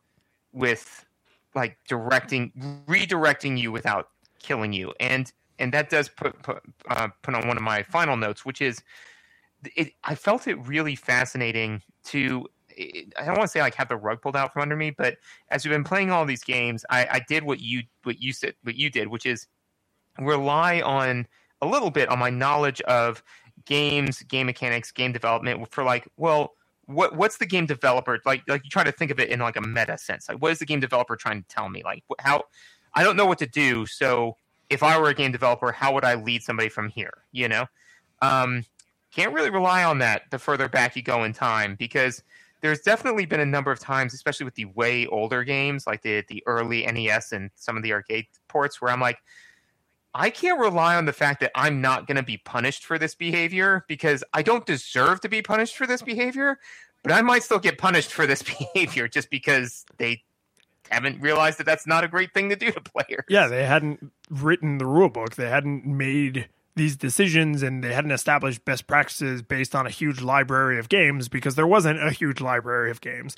[0.53, 1.05] with
[1.55, 2.50] like directing,
[2.86, 4.09] redirecting you without
[4.40, 8.16] killing you, and and that does put put, uh, put on one of my final
[8.16, 8.82] notes, which is
[9.76, 12.48] it, I felt it really fascinating to.
[12.79, 15.16] I don't want to say like have the rug pulled out from under me, but
[15.51, 18.55] as we've been playing all these games, I, I did what you what you said
[18.62, 19.47] what you did, which is
[20.18, 21.27] rely on
[21.61, 23.23] a little bit on my knowledge of
[23.64, 26.55] games, game mechanics, game development for like, well,
[26.87, 28.43] what what's the game developer like?
[28.49, 30.29] Like you try to think of it in like a meta sense.
[30.29, 31.83] Like, what is the game developer trying to tell me?
[31.85, 32.45] Like, how
[32.95, 33.87] I don't know what to do.
[33.87, 34.37] So
[34.68, 37.25] if I were a game developer, how would I lead somebody from here?
[37.31, 37.66] You know,
[38.20, 38.64] um,
[39.12, 42.23] can't really rely on that the further back you go in time because
[42.63, 46.25] there's definitely been a number of times, especially with the way older games like the
[46.29, 49.19] the early NES and some of the arcade ports, where I'm like,
[50.15, 53.15] I can't rely on the fact that I'm not going to be punished for this
[53.15, 56.59] behavior because I don't deserve to be punished for this behavior,
[57.03, 58.43] but I might still get punished for this
[58.75, 60.23] behavior just because they
[60.91, 63.25] haven't realized that that's not a great thing to do to players.
[63.29, 65.35] Yeah, they hadn't written the rule book.
[65.35, 70.23] They hadn't made these decisions and they hadn't established best practices based on a huge
[70.23, 73.37] library of games because there wasn't a huge library of games.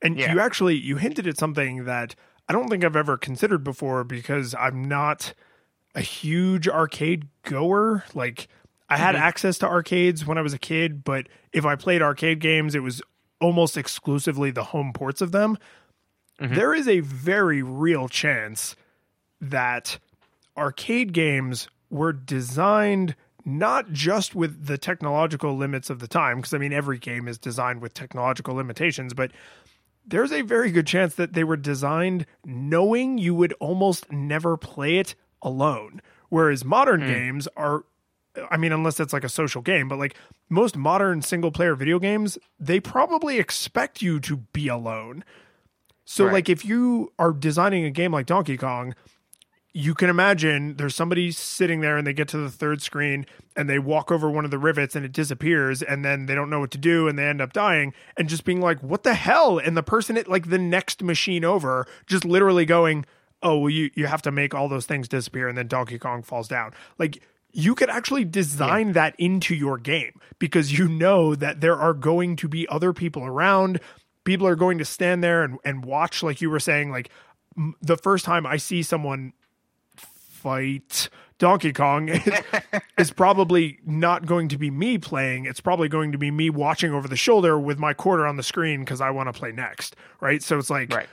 [0.00, 0.32] And yeah.
[0.32, 2.14] you actually you hinted at something that
[2.48, 5.34] I don't think I've ever considered before because I'm not
[5.94, 8.04] a huge arcade goer.
[8.14, 8.48] Like
[8.88, 9.24] I had mm-hmm.
[9.24, 12.80] access to arcades when I was a kid, but if I played arcade games, it
[12.82, 13.02] was
[13.40, 15.58] almost exclusively the home ports of them.
[16.40, 16.54] Mm-hmm.
[16.54, 18.76] There is a very real chance
[19.40, 19.98] that
[20.56, 23.14] arcade games were designed
[23.44, 27.38] not just with the technological limits of the time, because I mean, every game is
[27.38, 29.30] designed with technological limitations, but
[30.06, 34.98] there's a very good chance that they were designed knowing you would almost never play
[34.98, 36.00] it alone.
[36.28, 37.08] Whereas modern mm.
[37.08, 37.84] games are,
[38.50, 40.16] I mean, unless it's like a social game, but like
[40.48, 45.24] most modern single player video games, they probably expect you to be alone.
[46.04, 46.32] So, right.
[46.32, 48.94] like, if you are designing a game like Donkey Kong,
[49.74, 53.24] you can imagine there's somebody sitting there and they get to the third screen
[53.56, 56.50] and they walk over one of the rivets and it disappears and then they don't
[56.50, 59.14] know what to do and they end up dying and just being like what the
[59.14, 59.58] hell?
[59.58, 63.06] And the person at like the next machine over just literally going
[63.42, 66.22] oh well you you have to make all those things disappear and then Donkey Kong
[66.22, 66.72] falls down.
[66.98, 68.92] Like you could actually design yeah.
[68.94, 73.24] that into your game because you know that there are going to be other people
[73.24, 73.80] around.
[74.24, 77.10] People are going to stand there and, and watch like you were saying like
[77.80, 79.32] the first time I see someone
[80.42, 81.08] fight
[81.42, 82.08] Donkey Kong
[82.98, 85.44] is, probably not going to be me playing.
[85.44, 88.44] It's probably going to be me watching over the shoulder with my quarter on the
[88.44, 89.96] screen because I want to play next.
[90.20, 90.40] Right.
[90.40, 91.08] So it's like right.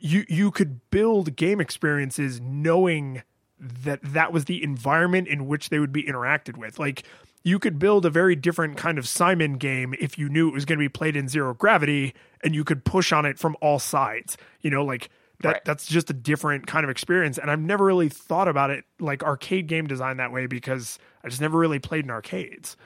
[0.00, 3.22] you you could build game experiences knowing
[3.60, 6.80] that that was the environment in which they would be interacted with.
[6.80, 7.04] Like
[7.44, 10.64] you could build a very different kind of Simon game if you knew it was
[10.64, 12.12] going to be played in zero gravity
[12.42, 14.36] and you could push on it from all sides.
[14.62, 15.10] You know, like
[15.40, 15.64] that right.
[15.64, 19.22] that's just a different kind of experience and i've never really thought about it like
[19.22, 22.76] arcade game design that way because i just never really played in arcades.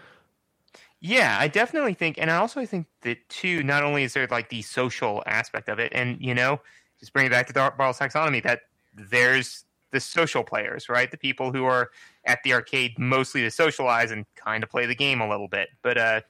[1.01, 4.49] Yeah i definitely think and i also think that too not only is there like
[4.49, 6.61] the social aspect of it and you know
[6.99, 8.61] just bring it back to the Bartle's taxonomy that
[8.95, 11.11] there's the social players right?
[11.11, 11.91] The people who are
[12.25, 15.69] at the arcade mostly to socialize and kind of play the game a little bit
[15.83, 16.21] but uh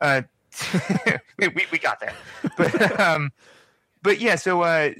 [0.00, 0.22] uh
[1.38, 2.14] we, we got there.
[2.56, 3.30] But um
[4.02, 4.90] but yeah so uh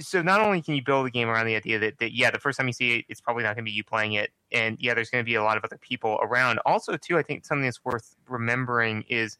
[0.00, 2.38] so not only can you build a game around the idea that, that yeah, the
[2.38, 4.76] first time you see it, it's probably not going to be you playing it, and
[4.80, 6.58] yeah, there's going to be a lot of other people around.
[6.64, 9.38] Also, too, I think something that's worth remembering is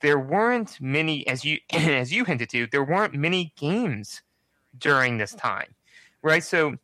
[0.00, 4.22] there weren't many, as you as you hinted to, there weren't many games
[4.78, 5.74] during this time,
[6.22, 6.44] right?
[6.44, 6.76] So,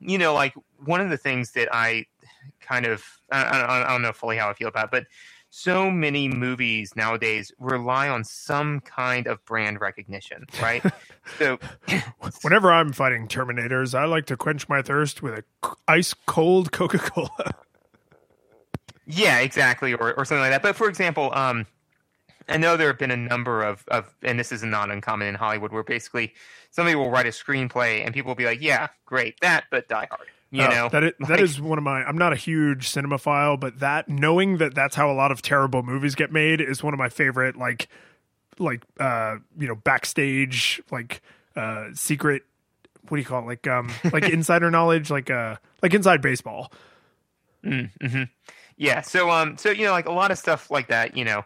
[0.00, 0.54] you know, like
[0.84, 2.06] one of the things that I
[2.60, 5.06] kind of I, I, I don't know fully how I feel about, it, but
[5.56, 10.84] so many movies nowadays rely on some kind of brand recognition, right?
[11.38, 11.60] so,
[12.42, 15.44] whenever I'm fighting Terminators, I like to quench my thirst with a
[15.86, 17.52] ice cold Coca Cola.
[19.06, 20.62] yeah, exactly, or or something like that.
[20.62, 21.66] But for example, um,
[22.48, 25.36] I know there have been a number of, of and this is not uncommon in
[25.36, 26.34] Hollywood, where basically
[26.72, 30.08] somebody will write a screenplay and people will be like, "Yeah, great, that, but Die
[30.10, 32.04] Hard." You uh, know, that is, like, that is one of my.
[32.04, 35.82] I'm not a huge cinemaphile, but that knowing that that's how a lot of terrible
[35.82, 37.56] movies get made is one of my favorite.
[37.56, 37.88] Like,
[38.60, 41.22] like uh, you know, backstage like
[41.56, 42.44] uh, secret.
[43.08, 43.46] What do you call it?
[43.46, 46.70] Like, um, like insider knowledge, like uh, like inside baseball.
[47.64, 48.22] Mm, mm-hmm.
[48.76, 49.00] Yeah.
[49.00, 51.16] So, um, so you know, like a lot of stuff like that.
[51.16, 51.44] You know,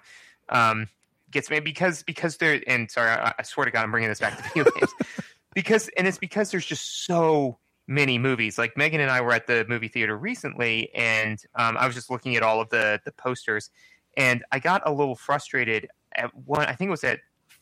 [0.51, 0.87] um,
[1.31, 4.21] gets made because because they're and sorry, I, I swear to God, I'm bringing this
[4.21, 4.93] back to video games
[5.55, 7.57] because and it's because there's just so
[7.89, 8.59] many movies.
[8.59, 12.11] Like Megan and I were at the movie theater recently, and um, I was just
[12.11, 13.71] looking at all of the the posters,
[14.17, 16.67] and I got a little frustrated at one.
[16.67, 17.21] I think it was at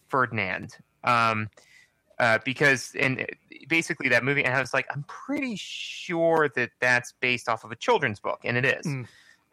[0.09, 1.49] Ferdinand, um,
[2.19, 3.25] uh, because and
[3.69, 7.73] basically that movie, and I was like, I'm pretty sure that that's based off of
[7.73, 8.85] a children's book, and it is.
[8.85, 9.07] Mm.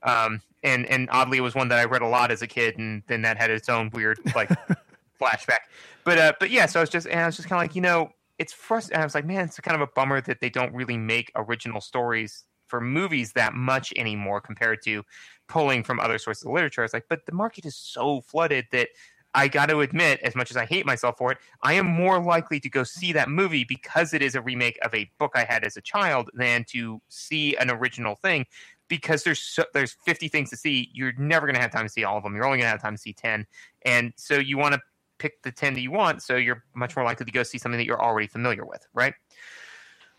[0.04, 2.78] Um, and and oddly, it was one that I read a lot as a kid,
[2.78, 4.50] and then that had its own weird like
[5.22, 5.60] flashback.
[6.04, 7.76] But uh, but yeah, so I was just and I was just kind of like,
[7.76, 8.12] you know,
[8.44, 9.02] it's frustrating.
[9.02, 11.80] I was like, man, it's kind of a bummer that they don't really make original
[11.80, 15.04] stories for movies that much anymore compared to
[15.48, 16.82] pulling from other sources of literature.
[16.82, 18.90] I was like, but the market is so flooded that
[19.34, 22.22] I got to admit, as much as I hate myself for it, I am more
[22.22, 25.46] likely to go see that movie because it is a remake of a book I
[25.46, 28.46] had as a child than to see an original thing.
[28.90, 31.90] Because there's so, there's 50 things to see, you're never going to have time to
[31.90, 32.36] see all of them.
[32.36, 33.48] You're only going to have time to see 10,
[33.86, 34.82] and so you want to
[35.24, 37.78] pick the 10 that you want, so you're much more likely to go see something
[37.78, 39.14] that you're already familiar with, right?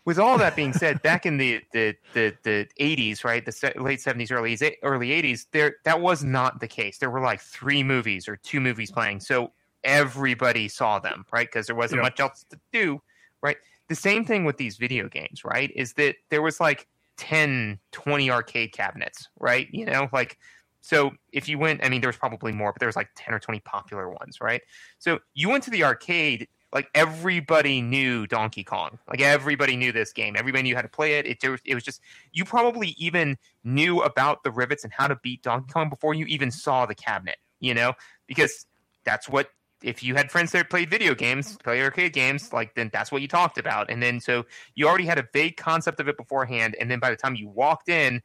[0.03, 3.99] With all that being said, back in the, the the the 80s, right, the late
[3.99, 6.97] 70s, early early 80s, there that was not the case.
[6.97, 9.51] There were like three movies or two movies playing, so
[9.83, 11.47] everybody saw them, right?
[11.47, 12.03] Because there wasn't yeah.
[12.03, 13.01] much else to do,
[13.41, 13.57] right?
[13.87, 15.71] The same thing with these video games, right?
[15.75, 16.87] Is that there was like
[17.17, 19.67] 10, 20 arcade cabinets, right?
[19.71, 20.37] You know, like
[20.85, 23.33] so if you went, I mean, there was probably more, but there was like 10
[23.33, 24.61] or 20 popular ones, right?
[24.99, 28.99] So you went to the arcade, like everybody knew Donkey Kong.
[29.09, 30.35] Like everybody knew this game.
[30.37, 31.25] Everybody knew how to play it.
[31.25, 32.01] It, it was just,
[32.33, 36.25] you probably even knew about the rivets and how to beat Donkey Kong before you
[36.27, 37.93] even saw the cabinet, you know?
[38.27, 38.67] Because
[39.05, 39.49] that's what
[39.81, 43.23] if you had friends that played video games, play arcade games, like then that's what
[43.23, 43.89] you talked about.
[43.89, 46.75] And then so you already had a vague concept of it beforehand.
[46.79, 48.21] And then by the time you walked in,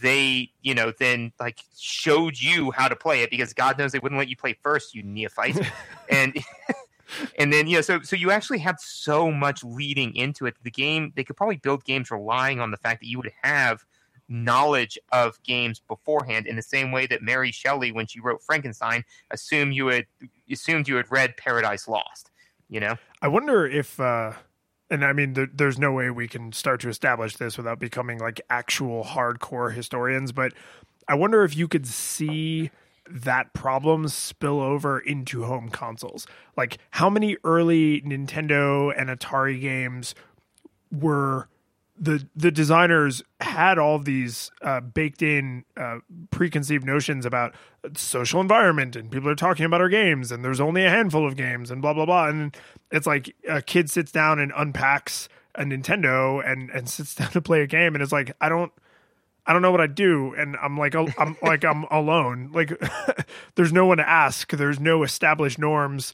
[0.00, 3.98] they, you know, then like showed you how to play it because God knows they
[3.98, 5.58] wouldn't let you play first, you neophyte.
[6.10, 6.36] and
[7.38, 10.54] and then you know, so so you actually have so much leading into it.
[10.62, 13.84] The game they could probably build games relying on the fact that you would have
[14.28, 19.04] knowledge of games beforehand in the same way that Mary Shelley, when she wrote Frankenstein,
[19.30, 20.06] assumed you had
[20.50, 22.30] assumed you had read Paradise Lost.
[22.68, 24.32] You know, I wonder if uh,
[24.94, 28.18] and I mean, there, there's no way we can start to establish this without becoming
[28.18, 30.30] like actual hardcore historians.
[30.30, 30.52] But
[31.08, 32.70] I wonder if you could see
[33.10, 36.28] that problem spill over into home consoles.
[36.56, 40.14] Like, how many early Nintendo and Atari games
[40.92, 41.48] were
[41.96, 45.98] the the designers had all these uh, baked in uh,
[46.30, 47.54] preconceived notions about
[47.96, 51.36] social environment and people are talking about our games and there's only a handful of
[51.36, 52.28] games and blah blah blah.
[52.28, 52.56] And
[52.90, 57.40] it's like a kid sits down and unpacks a Nintendo and and sits down to
[57.40, 57.94] play a game.
[57.94, 58.72] And it's like I don't
[59.46, 60.34] I don't know what I do.
[60.36, 62.50] And I'm like I'm like I'm alone.
[62.52, 62.72] Like
[63.54, 64.50] there's no one to ask.
[64.50, 66.12] There's no established norms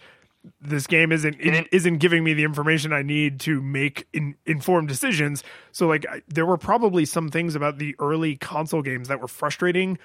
[0.61, 4.89] this game isn't it, isn't giving me the information I need to make in, informed
[4.89, 5.45] decisions.
[5.73, 9.29] So like I, there were probably some things about the early console games that were
[9.29, 9.99] frustrating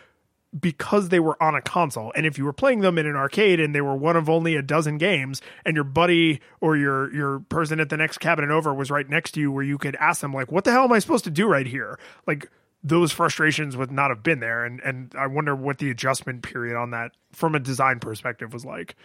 [0.58, 2.14] because they were on a console.
[2.16, 4.56] And if you were playing them in an arcade and they were one of only
[4.56, 8.74] a dozen games and your buddy or your your person at the next cabinet over
[8.74, 10.94] was right next to you where you could ask them like what the hell am
[10.94, 12.00] I supposed to do right here?
[12.26, 12.50] Like
[12.84, 16.78] those frustrations would not have been there and and I wonder what the adjustment period
[16.78, 18.96] on that from a design perspective was like.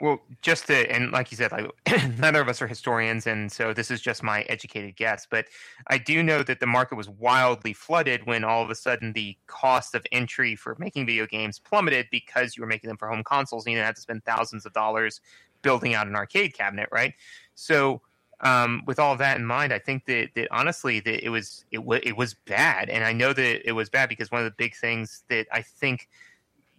[0.00, 1.70] Well, just to, and like you said, like
[2.18, 5.26] neither of us are historians, and so this is just my educated guess.
[5.30, 5.46] But
[5.88, 9.36] I do know that the market was wildly flooded when all of a sudden the
[9.46, 13.22] cost of entry for making video games plummeted because you were making them for home
[13.22, 15.20] consoles, and you didn't have to spend thousands of dollars
[15.60, 17.12] building out an arcade cabinet, right?
[17.54, 18.00] So,
[18.40, 21.76] um, with all that in mind, I think that, that honestly that it was it,
[21.76, 24.56] w- it was bad, and I know that it was bad because one of the
[24.56, 26.08] big things that I think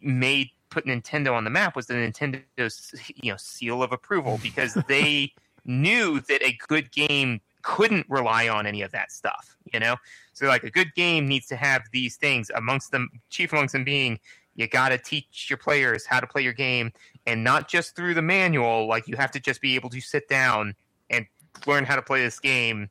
[0.02, 4.74] made put Nintendo on the map was the Nintendo's you know seal of approval because
[4.88, 5.34] they
[5.66, 9.96] knew that a good game couldn't rely on any of that stuff, you know?
[10.34, 13.84] So like a good game needs to have these things amongst them, chief amongst them
[13.84, 14.20] being
[14.56, 16.92] you got to teach your players how to play your game
[17.26, 20.28] and not just through the manual, like you have to just be able to sit
[20.28, 20.76] down
[21.10, 21.26] and
[21.66, 22.90] learn how to play this game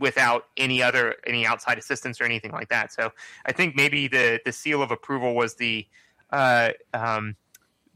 [0.00, 2.92] without any other any outside assistance or anything like that.
[2.92, 3.12] So
[3.46, 5.86] I think maybe the the seal of approval was the
[6.30, 7.36] uh, um,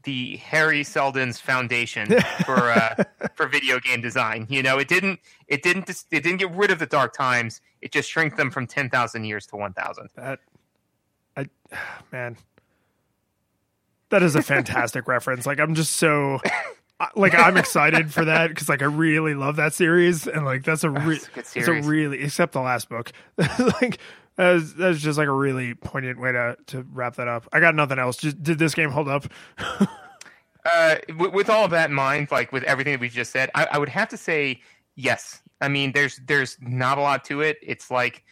[0.03, 2.07] the Hari Seldon's Foundation
[2.45, 2.95] for uh,
[3.35, 4.45] for video game design.
[4.49, 7.61] You know, it didn't it didn't it didn't get rid of the dark times.
[7.81, 10.09] It just shrank them from ten thousand years to one thousand.
[10.15, 10.39] That
[11.37, 11.47] I
[12.11, 12.37] man,
[14.09, 15.45] that is a fantastic reference.
[15.45, 16.39] Like I'm just so
[17.15, 20.83] like I'm excited for that because like I really love that series and like that's
[20.83, 23.11] a re- it's it's a really except the last book
[23.81, 23.99] like
[24.35, 27.47] that's that's just like a really poignant way to to wrap that up.
[27.53, 28.17] I got nothing else.
[28.17, 29.25] Just did this game hold up?
[30.65, 33.51] uh, with, with, all of that in mind, like with everything that we just said,
[33.53, 34.61] I, I would have to say
[34.95, 35.41] yes.
[35.61, 37.57] I mean, there's there's not a lot to it.
[37.61, 38.23] It's like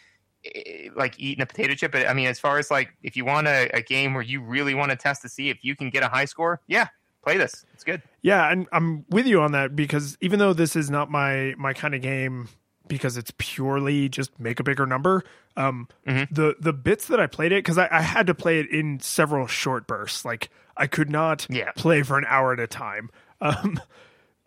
[0.43, 1.91] eh, like eating a potato chip.
[1.91, 4.41] But I mean, as far as like if you want a, a game where you
[4.41, 6.87] really want to test to see if you can get a high score, yeah,
[7.23, 7.65] play this.
[7.73, 8.01] It's good.
[8.23, 11.73] Yeah, and I'm with you on that because even though this is not my my
[11.73, 12.49] kind of game
[12.87, 15.23] because it's purely just make a bigger number.
[15.57, 16.33] Um, mm-hmm.
[16.33, 19.01] The the bits that I played it because I, I, had to play it in
[19.01, 20.23] several short bursts.
[20.23, 21.71] Like I could not yeah.
[21.75, 23.09] play for an hour at a time.
[23.43, 23.81] Um,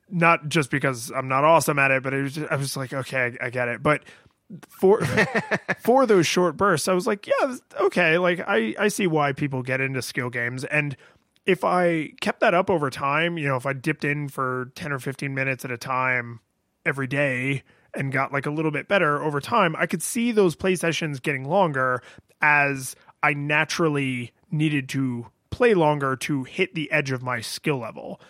[0.09, 2.93] not just because I'm not awesome at it, but it was just, I was like,
[2.93, 3.83] okay, I, I get it.
[3.83, 4.05] But
[4.69, 5.05] for
[5.81, 9.65] for those short bursts, I was like, yeah, okay, like I I see why people
[9.65, 10.97] get into skill games and
[11.47, 14.93] if I kept that up over time, you know, if I dipped in for 10
[14.93, 16.41] or 15 minutes at a time
[16.87, 17.63] every day
[17.97, 21.21] and got like a little bit better over time, I could see those play sessions
[21.21, 22.03] getting longer
[22.41, 28.21] as I naturally needed to play longer to hit the edge of my skill level.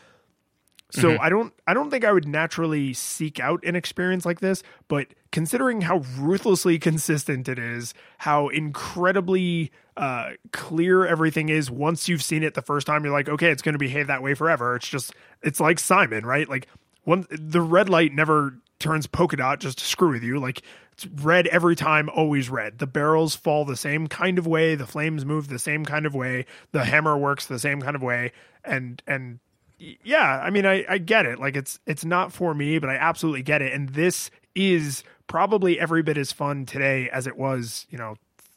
[0.90, 1.22] So mm-hmm.
[1.22, 5.08] I don't I don't think I would naturally seek out an experience like this, but
[5.32, 12.42] considering how ruthlessly consistent it is, how incredibly uh, clear everything is once you've seen
[12.42, 14.76] it the first time, you're like, okay, it's going to behave that way forever.
[14.76, 15.12] It's just
[15.42, 16.48] it's like Simon, right?
[16.48, 16.68] Like
[17.02, 20.38] one the red light never turns polka dot just to screw with you.
[20.38, 20.62] Like
[20.92, 22.78] it's red every time, always red.
[22.78, 26.14] The barrels fall the same kind of way, the flames move the same kind of
[26.14, 28.30] way, the hammer works the same kind of way,
[28.64, 29.40] and and
[29.78, 31.40] yeah, I mean, I, I get it.
[31.40, 33.72] Like it's it's not for me, but I absolutely get it.
[33.72, 38.14] And this is probably every bit as fun today as it was, you know,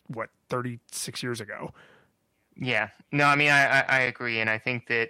[0.08, 1.74] what thirty six years ago.
[2.56, 5.10] Yeah, no, I mean, I I, agree, and I think that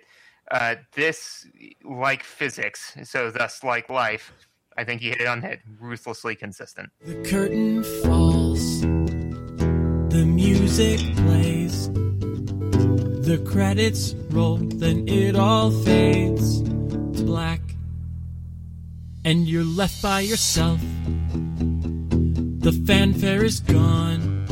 [0.52, 1.48] uh, this,
[1.84, 4.34] like physics, so thus like life,
[4.78, 5.62] I think he hit it on the head.
[5.80, 6.90] Ruthlessly consistent.
[7.04, 11.90] The curtain falls, the music plays
[13.28, 17.60] the credits roll, then it all fades to black.
[19.26, 20.80] And you're left by yourself.
[22.60, 24.46] The fanfare is gone.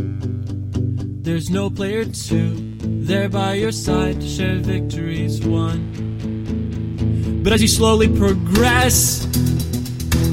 [1.21, 7.41] There's no player two there by your side to share victories won.
[7.45, 9.25] But as you slowly progress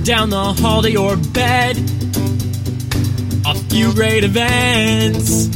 [0.05, 1.77] down the hall to your bed,
[3.47, 5.49] a few great events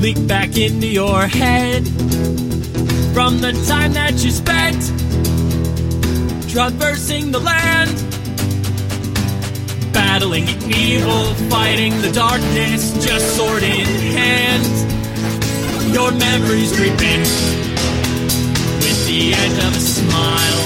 [0.00, 1.84] leak back into your head
[3.12, 4.80] from the time that you spent
[6.48, 7.90] traversing the land,
[9.92, 14.64] battling evil, fighting the darkness, just sword in hand.
[15.92, 17.20] Your memories creeping
[18.82, 20.63] with the edge of a smile.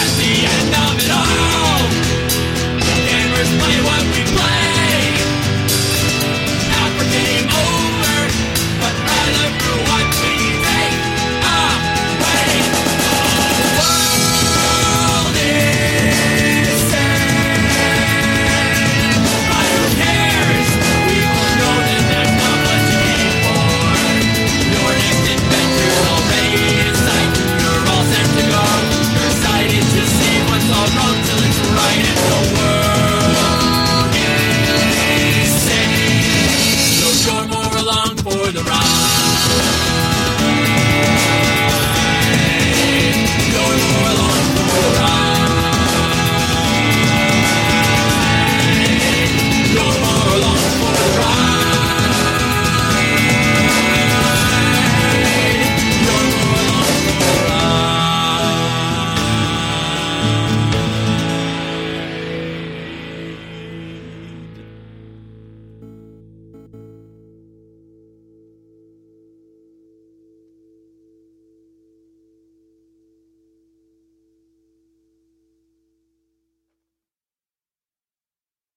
[0.00, 1.82] At the end of it all,
[3.82, 3.95] what play.